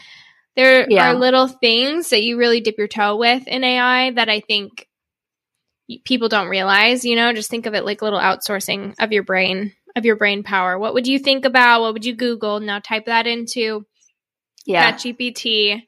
there 0.57 0.91
yeah. 0.91 1.11
are 1.11 1.15
little 1.15 1.47
things 1.47 2.11
that 2.11 2.23
you 2.23 2.39
really 2.39 2.61
dip 2.61 2.79
your 2.79 2.89
toe 2.89 3.17
with 3.17 3.47
in 3.47 3.63
AI 3.63 4.11
that 4.13 4.29
I 4.29 4.41
think 4.41 4.89
people 6.05 6.29
don't 6.29 6.49
realize, 6.49 7.05
you 7.05 7.17
know, 7.17 7.33
just 7.33 7.51
think 7.51 7.67
of 7.67 7.75
it 7.75 7.85
like 7.85 8.03
little 8.03 8.19
outsourcing 8.19 8.95
of 8.99 9.13
your 9.13 9.23
brain, 9.23 9.73
of 9.95 10.05
your 10.05 10.17
brain 10.17 10.43
power. 10.43 10.79
What 10.79 10.95
would 10.95 11.07
you 11.07 11.19
think 11.19 11.45
about? 11.45 11.81
What 11.81 11.93
would 11.93 12.05
you 12.05 12.15
Google? 12.15 12.61
Now 12.61 12.81
type 12.81 13.07
that 13.07 13.27
into 13.27 13.87
yeah. 14.65 14.93
GPT. 14.93 15.83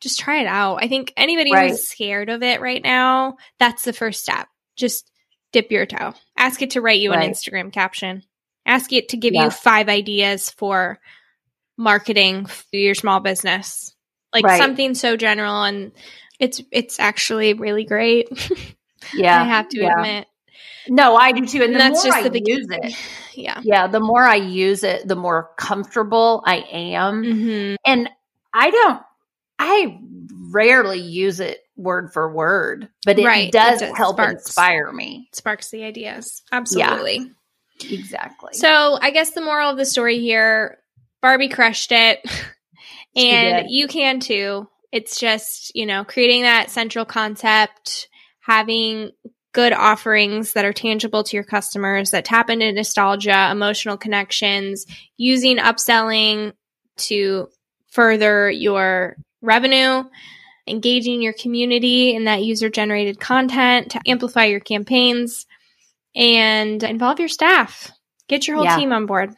Just 0.00 0.20
try 0.20 0.40
it 0.40 0.46
out. 0.46 0.82
I 0.82 0.88
think 0.88 1.12
anybody 1.16 1.52
right. 1.52 1.70
who's 1.70 1.88
scared 1.88 2.28
of 2.28 2.42
it 2.42 2.60
right 2.60 2.82
now, 2.82 3.36
that's 3.58 3.84
the 3.84 3.92
first 3.92 4.22
step. 4.22 4.48
Just 4.76 5.10
dip 5.52 5.70
your 5.70 5.86
toe. 5.86 6.14
Ask 6.36 6.62
it 6.62 6.70
to 6.70 6.80
write 6.80 7.00
you 7.00 7.10
right. 7.10 7.24
an 7.24 7.30
Instagram 7.32 7.72
caption. 7.72 8.22
Ask 8.66 8.92
it 8.92 9.10
to 9.10 9.16
give 9.16 9.34
yeah. 9.34 9.44
you 9.44 9.50
five 9.50 9.88
ideas 9.88 10.50
for 10.50 10.98
marketing 11.76 12.46
for 12.46 12.76
your 12.76 12.94
small 12.94 13.20
business. 13.20 13.94
Like 14.32 14.44
right. 14.44 14.60
something 14.60 14.94
so 14.94 15.16
general 15.16 15.62
and 15.62 15.92
it's 16.38 16.60
it's 16.70 17.00
actually 17.00 17.54
really 17.54 17.84
great. 17.84 18.28
Yeah. 19.14 19.40
I 19.40 19.44
have 19.44 19.68
to 19.70 19.78
yeah. 19.78 19.96
admit. 19.96 20.26
No, 20.88 21.16
I 21.16 21.32
do 21.32 21.46
too. 21.46 21.62
And, 21.62 21.72
and 21.72 21.80
that's 21.80 22.02
just 22.02 22.16
I 22.16 22.28
the 22.28 22.42
use 22.44 22.66
it. 22.70 22.94
Yeah. 23.34 23.60
Yeah. 23.62 23.86
The 23.86 24.00
more 24.00 24.24
I 24.24 24.34
use 24.34 24.82
it, 24.82 25.06
the 25.06 25.14
more 25.14 25.50
comfortable 25.56 26.42
I 26.44 26.56
am. 26.72 27.22
Mm-hmm. 27.22 27.74
And 27.86 28.10
I 28.52 28.70
don't, 28.70 29.00
I 29.60 30.00
rarely 30.50 30.98
use 30.98 31.38
it 31.38 31.60
word 31.76 32.12
for 32.12 32.32
word, 32.32 32.88
but 33.04 33.16
it, 33.16 33.24
right. 33.24 33.52
does, 33.52 33.80
it 33.80 33.90
does 33.90 33.96
help 33.96 34.16
sparks, 34.16 34.46
inspire 34.46 34.90
me. 34.90 35.28
Sparks 35.32 35.70
the 35.70 35.84
ideas. 35.84 36.42
Absolutely. 36.50 37.30
Yeah, 37.78 37.98
exactly. 37.98 38.54
So 38.54 38.98
I 39.00 39.12
guess 39.12 39.30
the 39.30 39.40
moral 39.40 39.70
of 39.70 39.76
the 39.76 39.84
story 39.84 40.18
here 40.18 40.78
Barbie 41.20 41.48
crushed 41.48 41.92
it. 41.92 42.20
and 43.16 43.70
you 43.70 43.88
can 43.88 44.20
too. 44.20 44.68
It's 44.92 45.18
just, 45.18 45.72
you 45.74 45.86
know, 45.86 46.04
creating 46.04 46.42
that 46.42 46.70
central 46.70 47.04
concept, 47.04 48.08
having 48.48 49.10
good 49.52 49.72
offerings 49.72 50.54
that 50.54 50.64
are 50.64 50.72
tangible 50.72 51.22
to 51.22 51.36
your 51.36 51.44
customers 51.44 52.10
that 52.10 52.24
tap 52.24 52.50
into 52.50 52.72
nostalgia, 52.72 53.48
emotional 53.50 53.96
connections, 53.96 54.86
using 55.16 55.58
upselling 55.58 56.52
to 56.96 57.48
further 57.90 58.50
your 58.50 59.16
revenue, 59.42 60.04
engaging 60.66 61.22
your 61.22 61.32
community 61.32 62.14
in 62.14 62.24
that 62.24 62.42
user 62.42 62.68
generated 62.68 63.20
content 63.20 63.90
to 63.92 64.00
amplify 64.06 64.44
your 64.44 64.60
campaigns 64.60 65.46
and 66.14 66.82
involve 66.82 67.18
your 67.18 67.28
staff. 67.28 67.90
Get 68.28 68.46
your 68.46 68.56
whole 68.56 68.64
yeah. 68.64 68.76
team 68.76 68.92
on 68.92 69.06
board. 69.06 69.34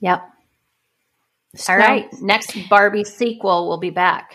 Yep. 0.00 0.28
So, 1.56 1.72
All 1.72 1.78
right. 1.78 2.08
Next 2.20 2.56
Barbie 2.68 3.04
sequel 3.04 3.68
will 3.68 3.78
be 3.78 3.90
back. 3.90 4.34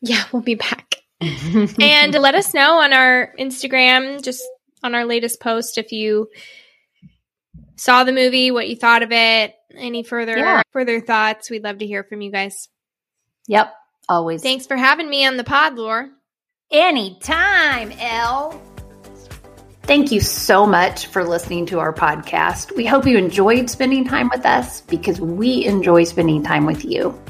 Yeah, 0.00 0.24
we'll 0.32 0.42
be 0.42 0.54
back. 0.54 0.93
And 1.20 2.14
let 2.14 2.34
us 2.34 2.54
know 2.54 2.78
on 2.80 2.92
our 2.92 3.32
Instagram, 3.38 4.22
just 4.22 4.42
on 4.82 4.94
our 4.94 5.04
latest 5.04 5.40
post, 5.40 5.78
if 5.78 5.92
you 5.92 6.28
saw 7.76 8.04
the 8.04 8.12
movie, 8.12 8.50
what 8.50 8.68
you 8.68 8.76
thought 8.76 9.02
of 9.02 9.12
it, 9.12 9.54
any 9.74 10.02
further 10.02 10.36
yeah. 10.36 10.62
further 10.72 11.00
thoughts. 11.00 11.50
We'd 11.50 11.64
love 11.64 11.78
to 11.78 11.86
hear 11.86 12.04
from 12.04 12.20
you 12.20 12.30
guys. 12.30 12.68
Yep, 13.48 13.74
always. 14.08 14.42
Thanks 14.42 14.66
for 14.66 14.76
having 14.76 15.08
me 15.08 15.26
on 15.26 15.36
the 15.36 15.44
pod, 15.44 15.74
Lore. 15.76 16.10
Anytime, 16.70 17.92
Elle. 17.92 18.60
Thank 19.82 20.10
you 20.10 20.20
so 20.20 20.66
much 20.66 21.08
for 21.08 21.24
listening 21.24 21.66
to 21.66 21.78
our 21.78 21.92
podcast. 21.92 22.74
We 22.74 22.86
hope 22.86 23.06
you 23.06 23.18
enjoyed 23.18 23.68
spending 23.68 24.06
time 24.06 24.30
with 24.32 24.46
us 24.46 24.80
because 24.80 25.20
we 25.20 25.66
enjoy 25.66 26.04
spending 26.04 26.42
time 26.42 26.64
with 26.64 26.86
you. 26.86 27.20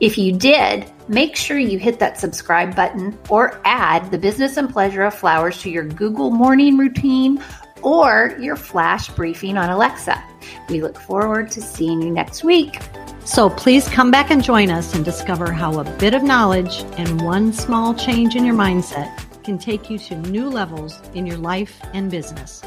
If 0.00 0.18
you 0.18 0.32
did, 0.32 0.90
make 1.10 1.34
sure 1.34 1.58
you 1.58 1.76
hit 1.76 1.98
that 1.98 2.18
subscribe 2.18 2.76
button 2.76 3.18
or 3.28 3.60
add 3.64 4.08
the 4.12 4.18
business 4.18 4.56
and 4.56 4.70
pleasure 4.70 5.02
of 5.02 5.12
flowers 5.12 5.60
to 5.60 5.68
your 5.68 5.84
Google 5.84 6.30
morning 6.30 6.78
routine 6.78 7.42
or 7.82 8.36
your 8.38 8.54
flash 8.54 9.08
briefing 9.08 9.58
on 9.58 9.70
Alexa. 9.70 10.22
We 10.68 10.80
look 10.82 10.96
forward 10.96 11.50
to 11.50 11.60
seeing 11.60 12.00
you 12.00 12.10
next 12.10 12.44
week. 12.44 12.78
So 13.24 13.50
please 13.50 13.88
come 13.88 14.12
back 14.12 14.30
and 14.30 14.42
join 14.42 14.70
us 14.70 14.94
and 14.94 15.04
discover 15.04 15.50
how 15.52 15.80
a 15.80 15.84
bit 15.98 16.14
of 16.14 16.22
knowledge 16.22 16.84
and 16.96 17.20
one 17.22 17.52
small 17.52 17.92
change 17.92 18.36
in 18.36 18.44
your 18.44 18.54
mindset 18.54 19.12
can 19.42 19.58
take 19.58 19.90
you 19.90 19.98
to 19.98 20.14
new 20.14 20.48
levels 20.48 21.00
in 21.14 21.26
your 21.26 21.38
life 21.38 21.80
and 21.92 22.08
business. 22.08 22.62